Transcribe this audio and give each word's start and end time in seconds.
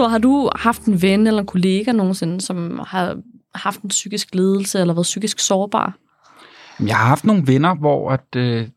Thor, 0.00 0.08
har 0.08 0.18
du 0.18 0.50
haft 0.56 0.84
en 0.84 1.02
ven 1.02 1.26
eller 1.26 1.40
en 1.40 1.46
kollega 1.46 1.92
nogensinde, 1.92 2.40
som 2.40 2.80
har 2.86 3.16
haft 3.54 3.80
en 3.80 3.88
psykisk 3.88 4.34
lidelse 4.34 4.80
eller 4.80 4.94
været 4.94 5.04
psykisk 5.04 5.38
sårbar? 5.38 5.96
Jeg 6.86 6.96
har 6.96 7.06
haft 7.06 7.24
nogle 7.24 7.46
venner, 7.46 7.74
hvor 7.74 8.10
at, 8.10 8.36
øh, 8.36 8.68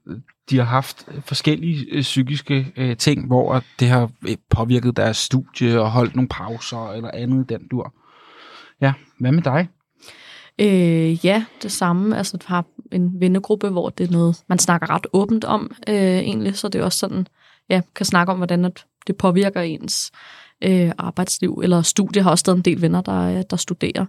de 0.49 0.57
har 0.57 0.63
haft 0.63 1.07
forskellige 1.25 1.85
øh, 1.91 2.01
psykiske 2.01 2.73
øh, 2.77 2.97
ting, 2.97 3.27
hvor 3.27 3.53
at 3.53 3.63
det 3.79 3.87
har 3.89 4.09
øh, 4.27 4.35
påvirket 4.49 4.97
deres 4.97 5.17
studie 5.17 5.81
og 5.81 5.91
holdt 5.91 6.15
nogle 6.15 6.29
pauser 6.29 6.91
eller 6.91 7.11
andet 7.13 7.51
i 7.51 7.53
den 7.53 7.67
dur. 7.71 7.93
Ja, 8.81 8.93
hvad 9.19 9.31
med 9.31 9.41
dig? 9.41 9.69
Øh, 10.59 11.25
ja, 11.25 11.45
det 11.63 11.71
samme. 11.71 12.17
Altså, 12.17 12.37
du 12.37 12.45
har 12.47 12.65
en 12.91 13.19
vennegruppe, 13.19 13.69
hvor 13.69 13.89
det 13.89 14.07
er 14.07 14.11
noget, 14.11 14.43
man 14.49 14.59
snakker 14.59 14.89
ret 14.89 15.07
åbent 15.13 15.45
om, 15.45 15.75
øh, 15.89 15.95
egentlig. 15.95 16.57
Så 16.57 16.67
det 16.67 16.81
er 16.81 16.85
også 16.85 16.99
sådan, 16.99 17.27
ja, 17.69 17.81
kan 17.95 18.05
snakke 18.05 18.31
om, 18.31 18.37
hvordan 18.37 18.65
at 18.65 18.85
det 19.07 19.17
påvirker 19.17 19.61
ens 19.61 20.11
øh, 20.13 20.42
arbejdsliv. 20.97 21.59
Eller 21.63 21.81
studie 21.81 22.21
har 22.21 22.29
også 22.29 22.39
stadig 22.39 22.57
en 22.57 22.61
del 22.61 22.81
venner, 22.81 23.01
der, 23.01 23.41
der 23.41 23.57
studerer. 23.57 24.05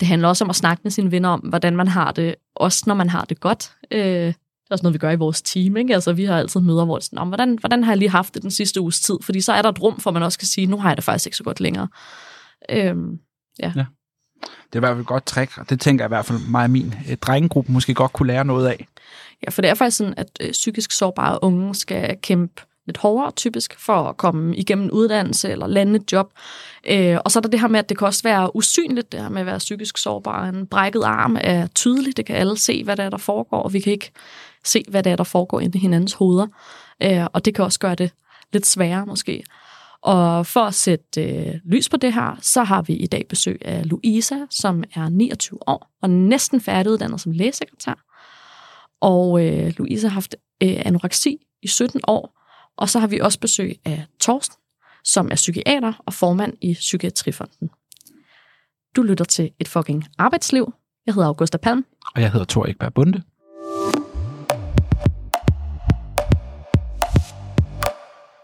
Det 0.00 0.08
handler 0.08 0.28
også 0.28 0.44
om 0.44 0.50
at 0.50 0.56
snakke 0.56 0.80
med 0.84 0.90
sine 0.90 1.10
venner 1.10 1.28
om, 1.28 1.40
hvordan 1.40 1.76
man 1.76 1.88
har 1.88 2.12
det, 2.12 2.34
også 2.54 2.84
når 2.86 2.94
man 2.94 3.10
har 3.10 3.24
det 3.24 3.40
godt. 3.40 3.72
Øh, 3.90 4.34
det 4.66 4.70
er 4.70 4.74
også 4.74 4.82
noget, 4.82 4.94
vi 4.94 4.98
gør 4.98 5.10
i 5.10 5.16
vores 5.16 5.42
team. 5.42 5.76
Ikke? 5.76 5.94
Altså, 5.94 6.12
vi 6.12 6.24
har 6.24 6.38
altid 6.38 6.60
møder, 6.60 6.84
hvor 6.84 6.98
det 6.98 7.04
er 7.04 7.08
sådan, 7.10 7.28
hvordan, 7.28 7.58
hvordan 7.60 7.84
har 7.84 7.92
jeg 7.92 7.98
lige 7.98 8.10
haft 8.10 8.34
det 8.34 8.42
den 8.42 8.50
sidste 8.50 8.80
uges 8.80 9.00
tid? 9.00 9.16
Fordi 9.22 9.40
så 9.40 9.52
er 9.52 9.62
der 9.62 9.68
et 9.68 9.82
rum, 9.82 10.00
for 10.00 10.10
man 10.10 10.22
også 10.22 10.38
kan 10.38 10.48
sige, 10.48 10.66
nu 10.66 10.78
har 10.78 10.88
jeg 10.88 10.96
det 10.96 11.04
faktisk 11.04 11.26
ikke 11.26 11.36
så 11.36 11.44
godt 11.44 11.60
længere. 11.60 11.88
Øh, 12.70 12.96
ja. 13.58 13.72
ja. 13.76 13.84
Det 14.42 14.72
er 14.72 14.76
i 14.76 14.78
hvert 14.78 14.90
fald 14.90 15.00
et 15.00 15.06
godt 15.06 15.26
trick, 15.26 15.58
og 15.58 15.70
det 15.70 15.80
tænker 15.80 16.04
jeg 16.04 16.08
i 16.08 16.14
hvert 16.14 16.24
fald 16.24 16.38
mig 16.48 16.64
og 16.64 16.70
min 16.70 16.94
øh, 17.10 17.16
drengegruppe 17.16 17.72
måske 17.72 17.94
godt 17.94 18.12
kunne 18.12 18.26
lære 18.26 18.44
noget 18.44 18.68
af. 18.68 18.86
Ja, 19.44 19.50
for 19.50 19.62
det 19.62 19.70
er 19.70 19.74
faktisk 19.74 19.96
sådan, 19.96 20.14
at 20.16 20.30
øh, 20.40 20.52
psykisk 20.52 20.92
sårbare 20.92 21.38
unge 21.42 21.74
skal 21.74 22.16
kæmpe 22.22 22.62
lidt 22.86 22.96
hårdere 22.96 23.30
typisk 23.30 23.80
for 23.80 23.96
at 23.96 24.16
komme 24.16 24.56
igennem 24.56 24.90
uddannelse 24.90 25.50
eller 25.50 25.66
lande 25.66 25.96
et 25.96 26.12
job. 26.12 26.32
Øh, 26.88 27.18
og 27.24 27.30
så 27.30 27.38
er 27.38 27.40
der 27.40 27.48
det 27.48 27.60
her 27.60 27.68
med, 27.68 27.78
at 27.78 27.88
det 27.88 27.98
kan 27.98 28.06
også 28.06 28.22
være 28.22 28.56
usynligt, 28.56 29.12
det 29.12 29.20
her 29.20 29.28
med 29.28 29.40
at 29.40 29.46
være 29.46 29.58
psykisk 29.58 29.98
sårbar. 29.98 30.48
En 30.48 30.66
brækket 30.66 31.02
arm 31.04 31.36
er 31.40 31.66
tydelig, 31.66 32.16
det 32.16 32.26
kan 32.26 32.36
alle 32.36 32.58
se, 32.58 32.84
hvad 32.84 32.96
der 32.96 33.02
er, 33.02 33.10
der 33.10 33.16
foregår, 33.16 33.62
og 33.62 33.72
vi 33.72 33.80
kan 33.80 33.92
ikke 33.92 34.10
se, 34.64 34.84
hvad 34.88 35.02
der 35.02 35.12
er, 35.12 35.16
der 35.16 35.24
foregår 35.24 35.60
inde 35.60 35.78
i 35.78 35.80
hinandens 35.80 36.12
hoveder. 36.12 36.46
Øh, 37.02 37.26
og 37.32 37.44
det 37.44 37.54
kan 37.54 37.64
også 37.64 37.78
gøre 37.78 37.94
det 37.94 38.10
lidt 38.52 38.66
sværere 38.66 39.06
måske. 39.06 39.44
Og 40.02 40.46
for 40.46 40.60
at 40.60 40.74
sætte 40.74 41.22
øh, 41.22 41.54
lys 41.64 41.88
på 41.88 41.96
det 41.96 42.12
her, 42.12 42.38
så 42.40 42.62
har 42.62 42.82
vi 42.82 42.92
i 42.92 43.06
dag 43.06 43.26
besøg 43.28 43.58
af 43.64 43.88
Louisa, 43.90 44.36
som 44.50 44.84
er 44.94 45.08
29 45.08 45.68
år 45.68 45.90
og 46.02 46.10
næsten 46.10 46.60
færdiguddannet 46.60 47.20
som 47.20 47.32
lægesekretær. 47.32 47.94
Og 49.00 49.44
øh, 49.44 49.72
Louise 49.76 50.08
har 50.08 50.14
haft 50.14 50.36
øh, 50.62 50.82
anoreksi 50.84 51.46
i 51.62 51.68
17 51.68 52.00
år, 52.06 52.35
og 52.76 52.88
så 52.88 52.98
har 52.98 53.06
vi 53.06 53.20
også 53.20 53.40
besøg 53.40 53.76
af 53.84 54.06
Torsten, 54.20 54.56
som 55.04 55.28
er 55.30 55.34
psykiater 55.34 55.92
og 56.06 56.14
formand 56.14 56.54
i 56.60 56.74
Psykiatrifonden. 56.74 57.70
Du 58.96 59.02
lytter 59.02 59.24
til 59.24 59.50
Et 59.58 59.68
fucking 59.68 60.04
arbejdsliv. 60.18 60.72
Jeg 61.06 61.14
hedder 61.14 61.28
Augusta 61.28 61.58
Palm. 61.58 61.84
Og 62.14 62.22
jeg 62.22 62.32
hedder 62.32 62.46
Thor 62.46 62.66
Ekberg 62.66 62.94
Bunde. 62.94 63.22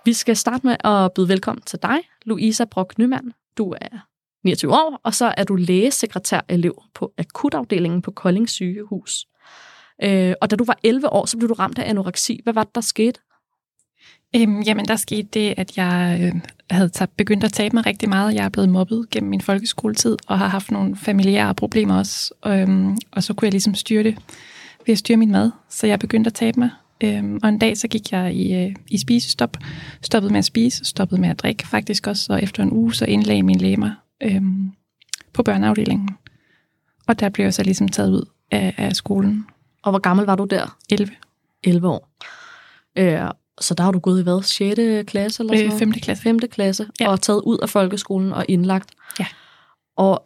Vi 0.04 0.12
skal 0.12 0.36
starte 0.36 0.66
med 0.66 0.76
at 0.84 1.12
byde 1.12 1.28
velkommen 1.28 1.62
til 1.62 1.78
dig, 1.82 1.98
Louisa 2.24 2.64
Brock 2.64 2.98
Nyman. 2.98 3.32
Du 3.58 3.74
er 3.80 4.06
29 4.44 4.72
år, 4.72 5.00
og 5.04 5.14
så 5.14 5.34
er 5.36 5.44
du 5.44 5.54
lægesekretær-elev 5.54 6.82
på 6.94 7.12
akutafdelingen 7.18 8.02
på 8.02 8.10
Kolding 8.10 8.48
sygehus. 8.48 9.26
Øh, 10.02 10.34
og 10.40 10.50
da 10.50 10.56
du 10.56 10.64
var 10.64 10.78
11 10.82 11.12
år, 11.12 11.26
så 11.26 11.38
blev 11.38 11.48
du 11.48 11.54
ramt 11.54 11.78
af 11.78 11.90
anoreksi. 11.90 12.40
Hvad 12.42 12.52
var 12.52 12.64
det, 12.64 12.74
der 12.74 12.80
skete? 12.80 13.20
Øhm, 14.36 14.60
jamen, 14.60 14.84
der 14.84 14.96
skete 14.96 15.28
det, 15.32 15.54
at 15.56 15.76
jeg 15.76 16.18
øh, 16.22 16.40
havde 16.70 16.88
tabt, 16.88 17.16
begyndt 17.16 17.44
at 17.44 17.52
tabe 17.52 17.76
mig 17.76 17.86
rigtig 17.86 18.08
meget. 18.08 18.34
Jeg 18.34 18.44
er 18.44 18.48
blevet 18.48 18.68
mobbet 18.68 19.10
gennem 19.10 19.30
min 19.30 19.40
folkeskoletid, 19.40 20.16
og 20.26 20.38
har 20.38 20.48
haft 20.48 20.70
nogle 20.70 20.96
familiære 20.96 21.54
problemer 21.54 21.98
også. 21.98 22.34
Øhm, 22.46 22.96
og 23.10 23.22
så 23.22 23.34
kunne 23.34 23.46
jeg 23.46 23.52
ligesom 23.52 23.74
styre 23.74 24.02
det 24.02 24.18
ved 24.86 24.92
at 24.92 24.98
styre 24.98 25.16
min 25.16 25.32
mad. 25.32 25.50
Så 25.68 25.86
jeg 25.86 25.98
begyndte 25.98 26.28
at 26.28 26.34
tabe 26.34 26.60
mig. 26.60 26.70
Øhm, 27.04 27.38
og 27.42 27.48
en 27.48 27.58
dag 27.58 27.76
så 27.76 27.88
gik 27.88 28.12
jeg 28.12 28.34
i, 28.34 28.54
øh, 28.54 28.74
i 28.90 28.98
spisestop, 28.98 29.56
stoppede 30.02 30.32
med 30.32 30.38
at 30.38 30.44
spise, 30.44 30.84
stoppede 30.84 31.20
med 31.20 31.28
at 31.28 31.38
drikke 31.38 31.66
faktisk 31.66 32.06
også, 32.06 32.32
og 32.32 32.42
efter 32.42 32.62
en 32.62 32.72
uge 32.72 32.94
så 32.94 33.04
indlagde 33.04 33.42
min 33.42 33.58
læge 33.58 33.76
mig 33.76 33.92
øhm, 34.22 34.72
på 35.32 35.42
børneafdelingen. 35.42 36.08
Og 37.06 37.20
der 37.20 37.28
blev 37.28 37.44
jeg 37.44 37.54
så 37.54 37.62
ligesom 37.62 37.88
taget 37.88 38.10
ud 38.10 38.24
af, 38.50 38.74
af 38.76 38.96
skolen. 38.96 39.46
Og 39.82 39.92
hvor 39.92 39.98
gammel 39.98 40.26
var 40.26 40.36
du 40.36 40.44
der? 40.44 40.76
11. 40.90 41.12
11 41.64 41.88
år. 41.88 42.08
Øh, 42.98 43.30
så 43.60 43.74
der 43.74 43.84
har 43.84 43.90
du 43.90 43.98
gået 43.98 44.20
i 44.20 44.22
hvad? 44.22 44.42
6. 44.42 45.10
klasse 45.10 45.42
eller 45.42 45.56
sådan 45.56 45.66
noget? 45.66 45.78
5. 45.78 45.92
klasse. 45.92 46.22
5. 46.22 46.38
klasse, 46.38 46.86
ja. 47.00 47.08
og 47.08 47.20
taget 47.20 47.42
ud 47.46 47.58
af 47.58 47.68
folkeskolen 47.68 48.32
og 48.32 48.44
indlagt. 48.48 48.90
Ja. 49.20 49.26
Og 49.96 50.24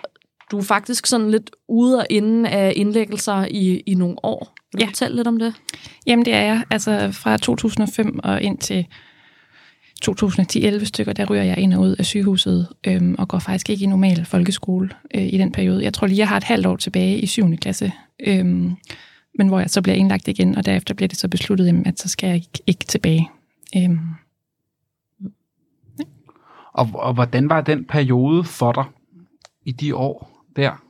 du 0.51 0.59
er 0.59 0.63
faktisk 0.63 1.07
sådan 1.07 1.31
lidt 1.31 1.51
ude 1.69 1.99
og 1.99 2.07
inde 2.11 2.51
af 2.51 2.73
indlæggelser 2.77 3.47
i, 3.51 3.83
i 3.87 3.95
nogle 3.95 4.17
år. 4.23 4.55
Vil 4.73 4.81
du 4.81 4.85
ja. 4.85 4.89
fortælle 4.89 5.17
lidt 5.17 5.29
om 5.29 5.39
det? 5.39 5.55
Jamen 6.07 6.25
det 6.25 6.35
er 6.35 6.43
jeg. 6.43 6.65
Altså 6.71 7.11
fra 7.13 7.37
2005 7.37 8.21
og 8.25 8.43
ind 8.43 8.59
til 8.59 8.87
2010-11 10.05 10.85
stykker, 10.85 11.13
der 11.13 11.27
ryger 11.31 11.43
jeg 11.43 11.59
ind 11.59 11.75
og 11.75 11.81
ud 11.81 11.97
af 11.99 12.07
sygehuset 12.07 12.69
øhm, 12.87 13.15
og 13.19 13.29
går 13.29 13.39
faktisk 13.39 13.71
ikke 13.71 13.85
i 13.85 13.87
normal 13.87 14.25
folkeskole 14.25 14.91
øh, 15.15 15.23
i 15.23 15.39
den 15.39 15.53
periode. 15.53 15.85
Jeg 15.85 15.95
tror 15.95 16.07
lige, 16.07 16.19
jeg 16.19 16.29
har 16.29 16.37
et 16.37 16.45
halvt 16.45 16.67
år 16.67 16.77
tilbage 16.77 17.19
i 17.19 17.27
7. 17.27 17.57
klasse, 17.57 17.93
øhm, 18.27 18.77
men 19.39 19.49
hvor 19.49 19.61
jeg 19.61 19.71
så 19.71 19.83
bliver 19.83 19.97
indlagt 19.97 20.29
igen, 20.29 20.57
og 20.57 20.67
derefter 20.67 20.95
bliver 20.95 21.09
det 21.09 21.19
så 21.19 21.29
besluttet, 21.29 21.83
at 21.87 22.01
så 22.01 22.09
skal 22.09 22.27
jeg 22.27 22.37
ikke, 22.37 22.63
ikke 22.67 22.85
tilbage. 22.85 23.31
Øhm. 23.77 23.99
Ja. 25.99 26.05
Og, 26.73 26.91
og 26.95 27.15
hvordan 27.15 27.49
var 27.49 27.61
den 27.61 27.85
periode 27.85 28.45
for 28.45 28.73
dig 28.73 28.85
i 29.65 29.73
de 29.73 29.97
år 29.97 30.45
der? 30.57 30.83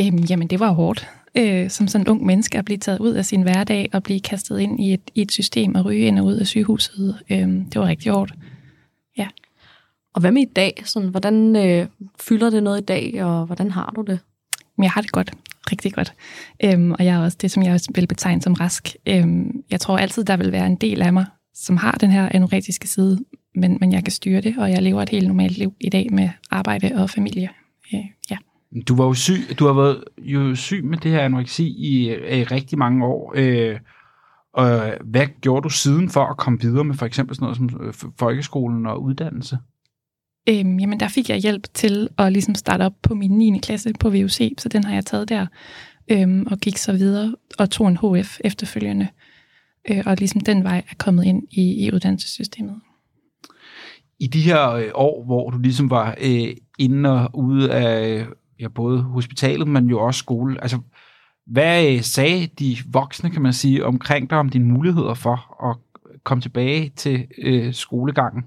Øhm, 0.00 0.18
jamen, 0.18 0.48
det 0.48 0.60
var 0.60 0.70
hårdt 0.70 1.08
øh, 1.34 1.70
som 1.70 1.88
sådan 1.88 2.06
en 2.06 2.08
ung 2.08 2.26
menneske 2.26 2.58
at 2.58 2.64
blive 2.64 2.78
taget 2.78 2.98
ud 2.98 3.12
af 3.12 3.24
sin 3.24 3.42
hverdag 3.42 3.90
og 3.92 4.02
blive 4.02 4.20
kastet 4.20 4.58
ind 4.58 4.80
i 4.80 4.92
et, 4.92 5.10
i 5.14 5.22
et 5.22 5.32
system 5.32 5.74
og 5.74 5.84
ryge 5.84 6.06
ind 6.06 6.18
og 6.18 6.24
ud 6.24 6.34
af 6.34 6.46
sygehuset. 6.46 7.18
Øh, 7.30 7.38
det 7.38 7.76
var 7.76 7.86
rigtig 7.86 8.12
hårdt. 8.12 8.32
Ja. 9.18 9.28
Og 10.14 10.20
hvad 10.20 10.32
med 10.32 10.42
i 10.42 10.52
dag? 10.56 10.82
Sådan, 10.84 11.08
hvordan 11.08 11.56
øh, 11.56 11.86
fylder 12.20 12.50
det 12.50 12.62
noget 12.62 12.80
i 12.80 12.84
dag, 12.84 13.24
og 13.24 13.46
hvordan 13.46 13.70
har 13.70 13.92
du 13.96 14.02
det? 14.02 14.18
Jeg 14.78 14.90
har 14.90 15.00
det 15.00 15.12
godt. 15.12 15.32
Rigtig 15.70 15.92
godt. 15.92 16.14
Øhm, 16.64 16.92
og 16.92 17.04
jeg 17.04 17.14
er 17.14 17.24
også 17.24 17.38
det, 17.40 17.50
som 17.50 17.62
jeg 17.62 17.72
også 17.72 17.90
vil 17.94 18.06
betegne 18.06 18.42
som 18.42 18.52
rask. 18.52 18.96
Øhm, 19.08 19.50
jeg 19.70 19.80
tror 19.80 19.98
altid, 19.98 20.24
der 20.24 20.36
vil 20.36 20.52
være 20.52 20.66
en 20.66 20.76
del 20.76 21.02
af 21.02 21.12
mig, 21.12 21.26
som 21.54 21.76
har 21.76 21.92
den 21.92 22.10
her 22.10 22.28
anoretiske 22.34 22.88
side, 22.88 23.24
men, 23.54 23.78
men 23.80 23.92
jeg 23.92 24.04
kan 24.04 24.12
styre 24.12 24.40
det, 24.40 24.58
og 24.58 24.70
jeg 24.70 24.82
lever 24.82 25.02
et 25.02 25.08
helt 25.08 25.26
normalt 25.26 25.58
liv 25.58 25.72
i 25.80 25.88
dag 25.88 26.08
med 26.12 26.28
arbejde 26.50 26.92
og 26.94 27.10
familie. 27.10 27.48
Øh, 27.94 28.00
ja. 28.30 28.36
Du 28.88 28.96
var 28.96 29.04
jo 29.04 29.14
syg, 29.14 29.58
du 29.58 29.66
har 29.66 29.72
været 29.72 30.04
jo 30.18 30.54
syg 30.54 30.84
med 30.84 30.98
det 30.98 31.10
her 31.10 31.20
anoreksi 31.20 31.66
i, 31.66 32.10
i 32.38 32.44
rigtig 32.44 32.78
mange 32.78 33.06
år. 33.06 33.32
Øh, 33.36 33.78
og 34.54 34.94
hvad 35.04 35.26
gjorde 35.40 35.64
du 35.64 35.68
siden 35.68 36.10
for 36.10 36.24
at 36.24 36.36
komme 36.36 36.60
videre 36.60 36.84
med 36.84 36.94
for 36.94 37.06
eksempel 37.06 37.36
sådan 37.36 37.44
noget 37.44 37.56
som 37.56 37.80
øh, 37.80 38.12
folkeskolen 38.18 38.86
og 38.86 39.02
uddannelse? 39.02 39.58
Øhm, 40.48 40.78
jamen 40.78 41.00
der 41.00 41.08
fik 41.08 41.28
jeg 41.28 41.38
hjælp 41.38 41.66
til 41.74 42.08
at 42.18 42.32
ligesom 42.32 42.54
starte 42.54 42.82
op 42.82 42.94
på 43.02 43.14
min 43.14 43.30
9. 43.30 43.58
klasse 43.58 43.92
på 44.00 44.10
VUC, 44.10 44.52
så 44.58 44.68
den 44.68 44.84
har 44.84 44.94
jeg 44.94 45.06
taget 45.06 45.28
der, 45.28 45.46
øhm, 46.10 46.46
og 46.50 46.58
gik 46.58 46.76
så 46.76 46.92
videre 46.92 47.34
og 47.58 47.70
tog 47.70 47.88
en 47.88 47.96
HF 47.96 48.38
efterfølgende, 48.44 49.08
øh, 49.90 50.02
og 50.06 50.16
ligesom 50.16 50.40
den 50.40 50.64
vej 50.64 50.84
er 50.90 50.94
kommet 50.98 51.24
ind 51.24 51.42
i, 51.50 51.86
i 51.86 51.92
uddannelsessystemet. 51.92 52.74
I 54.18 54.26
de 54.26 54.40
her 54.40 54.70
øh, 54.70 54.90
år, 54.94 55.24
hvor 55.24 55.50
du 55.50 55.58
ligesom 55.58 55.90
var 55.90 56.16
øh, 56.20 56.56
inde 56.78 57.10
og 57.10 57.30
ude 57.34 57.72
af 57.72 58.26
ja, 58.60 58.68
både 58.68 59.02
hospitalet, 59.02 59.68
men 59.68 59.86
jo 59.86 60.00
også 60.00 60.18
skole. 60.18 60.62
Altså, 60.62 60.78
hvad 61.46 61.86
øh, 61.86 62.00
sagde 62.00 62.46
de 62.46 62.76
voksne, 62.86 63.30
kan 63.30 63.42
man 63.42 63.52
sige, 63.52 63.86
omkring 63.86 64.30
dig 64.30 64.38
om 64.38 64.48
dine 64.48 64.64
muligheder 64.64 65.14
for 65.14 65.68
at 65.70 65.76
komme 66.24 66.42
tilbage 66.42 66.92
til 66.96 67.26
øh, 67.38 67.74
skolegangen? 67.74 68.44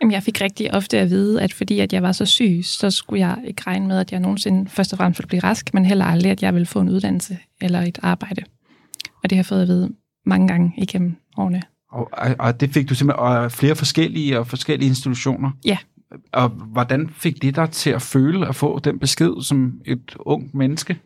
Jamen, 0.00 0.12
jeg 0.12 0.22
fik 0.22 0.40
rigtig 0.40 0.74
ofte 0.74 0.98
at 0.98 1.10
vide, 1.10 1.42
at 1.42 1.52
fordi 1.52 1.80
at 1.80 1.92
jeg 1.92 2.02
var 2.02 2.12
så 2.12 2.26
syg, 2.26 2.60
så 2.62 2.90
skulle 2.90 3.20
jeg 3.20 3.38
ikke 3.44 3.62
regne 3.66 3.86
med, 3.86 3.98
at 3.98 4.12
jeg 4.12 4.20
nogensinde 4.20 4.70
først 4.70 4.92
og 4.92 4.96
fremmest 4.96 5.18
ville 5.18 5.28
blive 5.28 5.42
rask, 5.42 5.74
men 5.74 5.84
heller 5.84 6.04
aldrig, 6.04 6.32
at 6.32 6.42
jeg 6.42 6.54
ville 6.54 6.66
få 6.66 6.80
en 6.80 6.88
uddannelse 6.88 7.38
eller 7.60 7.80
et 7.80 7.98
arbejde. 8.02 8.42
Og 9.22 9.30
det 9.30 9.32
har 9.32 9.38
jeg 9.38 9.46
fået 9.46 9.62
at 9.62 9.68
vide 9.68 9.92
mange 10.26 10.48
gange 10.48 10.72
igennem 10.76 11.16
årene. 11.36 11.62
Og, 11.90 12.10
og 12.38 12.60
det 12.60 12.70
fik 12.70 12.88
du 12.88 12.94
simpelthen 12.94 13.26
og 13.26 13.52
flere 13.52 13.76
forskellige 13.76 14.38
og 14.38 14.46
forskellige 14.46 14.88
institutioner? 14.88 15.50
Ja, 15.64 15.78
og 16.32 16.48
hvordan 16.48 17.08
fik 17.08 17.42
det 17.42 17.56
dig 17.56 17.70
til 17.70 17.90
at 17.90 18.02
føle 18.02 18.48
at 18.48 18.54
få 18.54 18.78
den 18.78 18.98
besked 18.98 19.42
som 19.42 19.80
et 19.84 20.16
ung 20.18 20.56
menneske? 20.56 20.98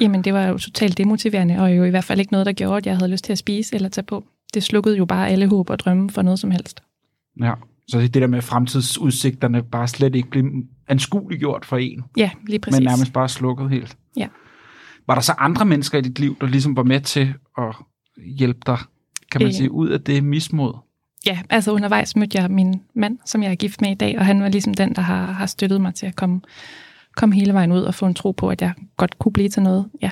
Jamen, 0.00 0.24
det 0.24 0.34
var 0.34 0.46
jo 0.46 0.58
totalt 0.58 0.98
demotiverende, 0.98 1.58
og 1.58 1.76
jo 1.76 1.84
i 1.84 1.90
hvert 1.90 2.04
fald 2.04 2.20
ikke 2.20 2.32
noget, 2.32 2.46
der 2.46 2.52
gjorde, 2.52 2.76
at 2.76 2.86
jeg 2.86 2.96
havde 2.96 3.10
lyst 3.10 3.24
til 3.24 3.32
at 3.32 3.38
spise 3.38 3.74
eller 3.74 3.88
tage 3.88 4.04
på. 4.04 4.24
Det 4.54 4.62
slukkede 4.62 4.96
jo 4.96 5.04
bare 5.04 5.28
alle 5.28 5.48
håb 5.48 5.70
og 5.70 5.78
drømme 5.78 6.10
for 6.10 6.22
noget 6.22 6.38
som 6.38 6.50
helst. 6.50 6.82
Ja, 7.40 7.52
så 7.90 8.00
det 8.00 8.14
der 8.14 8.26
med 8.26 8.42
fremtidsudsigterne 8.42 9.62
bare 9.62 9.88
slet 9.88 10.14
ikke 10.14 10.30
blev 10.30 10.44
anskueliggjort 10.88 11.64
for 11.64 11.76
en. 11.76 12.02
Ja, 12.16 12.30
lige 12.46 12.58
præcis. 12.58 12.80
Men 12.80 12.86
nærmest 12.86 13.12
bare 13.12 13.28
slukket 13.28 13.70
helt. 13.70 13.96
Ja. 14.16 14.28
Var 15.06 15.14
der 15.14 15.22
så 15.22 15.34
andre 15.38 15.64
mennesker 15.64 15.98
i 15.98 16.00
dit 16.00 16.18
liv, 16.18 16.36
der 16.40 16.46
ligesom 16.46 16.76
var 16.76 16.82
med 16.82 17.00
til 17.00 17.34
at 17.58 17.76
hjælpe 18.38 18.60
dig, 18.66 18.78
kan 19.32 19.40
man 19.40 19.48
øh, 19.48 19.54
sige, 19.54 19.70
ud 19.70 19.88
af 19.88 20.00
det 20.00 20.24
mismod? 20.24 20.74
ja, 21.26 21.38
altså 21.50 21.72
undervejs 21.72 22.16
mødte 22.16 22.38
jeg 22.38 22.50
min 22.50 22.82
mand, 22.94 23.18
som 23.24 23.42
jeg 23.42 23.50
er 23.50 23.54
gift 23.54 23.80
med 23.80 23.90
i 23.90 23.94
dag, 23.94 24.18
og 24.18 24.26
han 24.26 24.42
var 24.42 24.48
ligesom 24.48 24.74
den, 24.74 24.94
der 24.94 25.02
har, 25.02 25.26
har 25.26 25.46
støttet 25.46 25.80
mig 25.80 25.94
til 25.94 26.06
at 26.06 26.16
komme, 26.16 26.40
komme 27.16 27.34
hele 27.34 27.52
vejen 27.52 27.72
ud 27.72 27.82
og 27.82 27.94
få 27.94 28.06
en 28.06 28.14
tro 28.14 28.32
på, 28.32 28.48
at 28.48 28.62
jeg 28.62 28.72
godt 28.96 29.18
kunne 29.18 29.32
blive 29.32 29.48
til 29.48 29.62
noget. 29.62 29.90
Ja. 30.02 30.10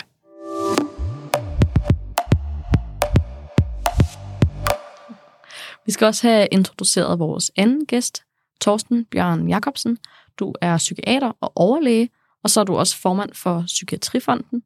Vi 5.89 5.93
skal 5.93 6.07
også 6.07 6.29
have 6.29 6.49
introduceret 6.53 7.19
vores 7.19 7.51
anden 7.57 7.87
gæst, 7.87 8.23
Torsten 8.61 9.05
Bjørn 9.05 9.49
Jacobsen. 9.49 9.99
Du 10.39 10.55
er 10.61 10.77
psykiater 10.77 11.33
og 11.41 11.53
overlæge, 11.57 12.09
og 12.45 12.51
så 12.51 12.61
er 12.61 12.65
du 12.65 12.77
også 12.77 12.97
formand 12.97 13.31
for 13.35 13.63
Psykiatrifonden. 13.67 14.63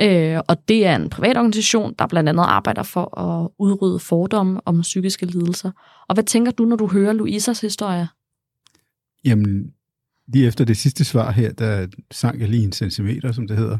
Øh, 0.00 0.38
og 0.48 0.68
det 0.68 0.86
er 0.86 0.96
en 0.96 1.10
privat 1.10 1.36
organisation, 1.36 1.94
der 1.98 2.06
blandt 2.06 2.28
andet 2.28 2.44
arbejder 2.44 2.82
for 2.82 3.18
at 3.18 3.48
udrydde 3.58 3.98
fordomme 3.98 4.60
om 4.64 4.80
psykiske 4.80 5.26
lidelser. 5.26 5.70
Og 6.08 6.14
hvad 6.14 6.24
tænker 6.24 6.52
du, 6.52 6.64
når 6.64 6.76
du 6.76 6.86
hører 6.86 7.12
Louisas 7.12 7.60
historie? 7.60 8.08
Jamen, 9.24 9.72
lige 10.32 10.46
efter 10.46 10.64
det 10.64 10.76
sidste 10.76 11.04
svar 11.04 11.30
her, 11.30 11.52
der 11.52 11.86
sank 12.10 12.40
jeg 12.40 12.48
lige 12.48 12.64
en 12.64 12.72
centimeter, 12.72 13.32
som 13.32 13.48
det 13.48 13.56
hedder. 13.56 13.78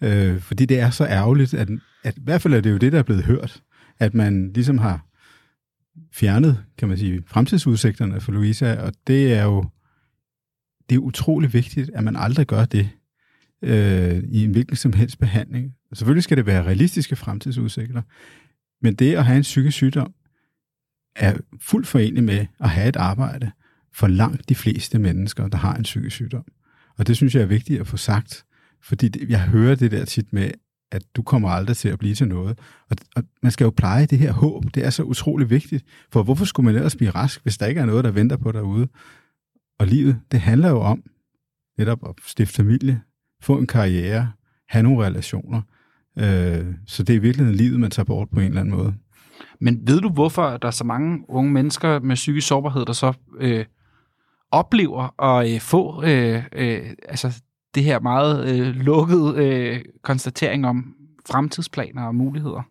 Øh, 0.00 0.40
fordi 0.40 0.66
det 0.66 0.80
er 0.80 0.90
så 0.90 1.04
ærgerligt, 1.04 1.54
at, 1.54 1.68
at 2.04 2.16
i 2.16 2.22
hvert 2.24 2.42
fald 2.42 2.54
er 2.54 2.60
det 2.60 2.70
jo 2.70 2.76
det, 2.76 2.92
der 2.92 2.98
er 2.98 3.02
blevet 3.02 3.24
hørt, 3.24 3.62
at 3.98 4.14
man 4.14 4.52
ligesom 4.52 4.78
har 4.78 5.06
fjernet, 6.12 6.64
kan 6.78 6.88
man 6.88 6.98
sige, 6.98 7.22
fremtidsudsigterne 7.26 8.20
for 8.20 8.32
Louisa, 8.32 8.82
og 8.82 8.92
det 9.06 9.34
er 9.34 9.44
jo 9.44 9.64
det 10.88 10.94
er 10.94 11.00
utrolig 11.00 11.52
vigtigt, 11.52 11.90
at 11.94 12.04
man 12.04 12.16
aldrig 12.16 12.46
gør 12.46 12.64
det 12.64 12.90
øh, 13.62 14.22
i 14.28 14.44
en 14.44 14.50
hvilken 14.50 14.76
som 14.76 14.92
helst 14.92 15.18
behandling. 15.18 15.74
Selvfølgelig 15.92 16.24
skal 16.24 16.36
det 16.36 16.46
være 16.46 16.64
realistiske 16.64 17.16
fremtidsudsigter, 17.16 18.02
men 18.82 18.94
det 18.94 19.14
at 19.14 19.24
have 19.24 19.36
en 19.36 19.42
psykisk 19.42 19.76
sygdom 19.76 20.14
er 21.16 21.36
fuldt 21.60 21.86
forenligt 21.86 22.24
med 22.24 22.46
at 22.60 22.70
have 22.70 22.88
et 22.88 22.96
arbejde 22.96 23.50
for 23.92 24.06
langt 24.06 24.48
de 24.48 24.54
fleste 24.54 24.98
mennesker, 24.98 25.48
der 25.48 25.58
har 25.58 25.74
en 25.74 25.82
psykisk 25.82 26.16
sygdom. 26.16 26.44
Og 26.98 27.06
det 27.06 27.16
synes 27.16 27.34
jeg 27.34 27.42
er 27.42 27.46
vigtigt 27.46 27.80
at 27.80 27.86
få 27.86 27.96
sagt, 27.96 28.44
fordi 28.82 29.08
det, 29.08 29.30
jeg 29.30 29.42
hører 29.42 29.74
det 29.74 29.90
der 29.90 30.04
tit 30.04 30.32
med, 30.32 30.50
at 30.94 31.02
du 31.16 31.22
kommer 31.22 31.48
aldrig 31.48 31.76
til 31.76 31.88
at 31.88 31.98
blive 31.98 32.14
til 32.14 32.28
noget. 32.28 32.58
Og, 32.90 32.96
og 33.16 33.22
man 33.42 33.52
skal 33.52 33.64
jo 33.64 33.70
pleje 33.70 34.06
det 34.06 34.18
her 34.18 34.32
håb. 34.32 34.64
Det 34.74 34.84
er 34.86 34.90
så 34.90 35.02
utrolig 35.02 35.50
vigtigt. 35.50 35.84
For 36.12 36.22
hvorfor 36.22 36.44
skulle 36.44 36.64
man 36.64 36.74
ellers 36.74 36.96
blive 36.96 37.10
rask, 37.10 37.42
hvis 37.42 37.58
der 37.58 37.66
ikke 37.66 37.80
er 37.80 37.86
noget, 37.86 38.04
der 38.04 38.10
venter 38.10 38.36
på 38.36 38.52
derude? 38.52 38.88
Og 39.78 39.86
livet, 39.86 40.20
det 40.32 40.40
handler 40.40 40.68
jo 40.68 40.80
om 40.80 41.02
netop 41.78 42.08
at 42.08 42.14
stifte 42.26 42.54
familie, 42.54 43.00
få 43.42 43.58
en 43.58 43.66
karriere, 43.66 44.32
have 44.68 44.82
nogle 44.82 45.06
relationer. 45.06 45.62
Øh, 46.18 46.74
så 46.86 47.02
det 47.02 47.12
er 47.12 47.18
i 47.18 47.22
virkeligheden 47.22 47.56
livet, 47.56 47.80
man 47.80 47.90
tager 47.90 48.04
bort 48.04 48.28
på 48.30 48.40
en 48.40 48.46
eller 48.46 48.60
anden 48.60 48.74
måde. 48.74 48.94
Men 49.60 49.80
ved 49.86 50.00
du, 50.00 50.08
hvorfor 50.08 50.56
der 50.56 50.68
er 50.68 50.72
så 50.72 50.84
mange 50.84 51.24
unge 51.28 51.52
mennesker 51.52 52.00
med 52.00 52.14
psykisk 52.14 52.46
sårbarhed, 52.46 52.84
der 52.84 52.92
så 52.92 53.12
øh, 53.38 53.64
oplever 54.50 55.22
at 55.22 55.54
øh, 55.54 55.60
få 55.60 56.02
øh, 56.04 56.42
øh, 56.52 56.90
altså 57.08 57.42
det 57.74 57.84
her 57.84 58.00
meget 58.00 58.48
øh, 58.48 58.76
lukkede 58.76 59.34
øh, 59.36 59.80
konstatering 60.02 60.66
om 60.66 60.94
fremtidsplaner 61.30 62.02
og 62.02 62.14
muligheder? 62.14 62.62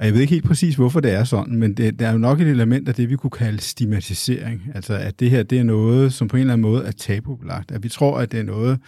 Jeg 0.00 0.12
ved 0.12 0.20
ikke 0.20 0.32
helt 0.32 0.44
præcis, 0.44 0.74
hvorfor 0.74 1.00
det 1.00 1.12
er 1.12 1.24
sådan, 1.24 1.56
men 1.58 1.74
det, 1.74 1.98
der 1.98 2.08
er 2.08 2.12
jo 2.12 2.18
nok 2.18 2.40
et 2.40 2.48
element 2.48 2.88
af 2.88 2.94
det, 2.94 3.10
vi 3.10 3.16
kunne 3.16 3.30
kalde 3.30 3.60
stigmatisering. 3.60 4.62
Altså, 4.74 4.94
at 4.94 5.20
det 5.20 5.30
her 5.30 5.42
det 5.42 5.58
er 5.58 5.62
noget, 5.62 6.12
som 6.12 6.28
på 6.28 6.36
en 6.36 6.40
eller 6.40 6.52
anden 6.52 6.62
måde 6.62 6.84
er 6.84 6.90
tabubelagt. 6.90 7.70
At 7.70 7.82
vi 7.82 7.88
tror, 7.88 8.18
at 8.18 8.32
det 8.32 8.40
er 8.40 8.44
noget, 8.44 8.80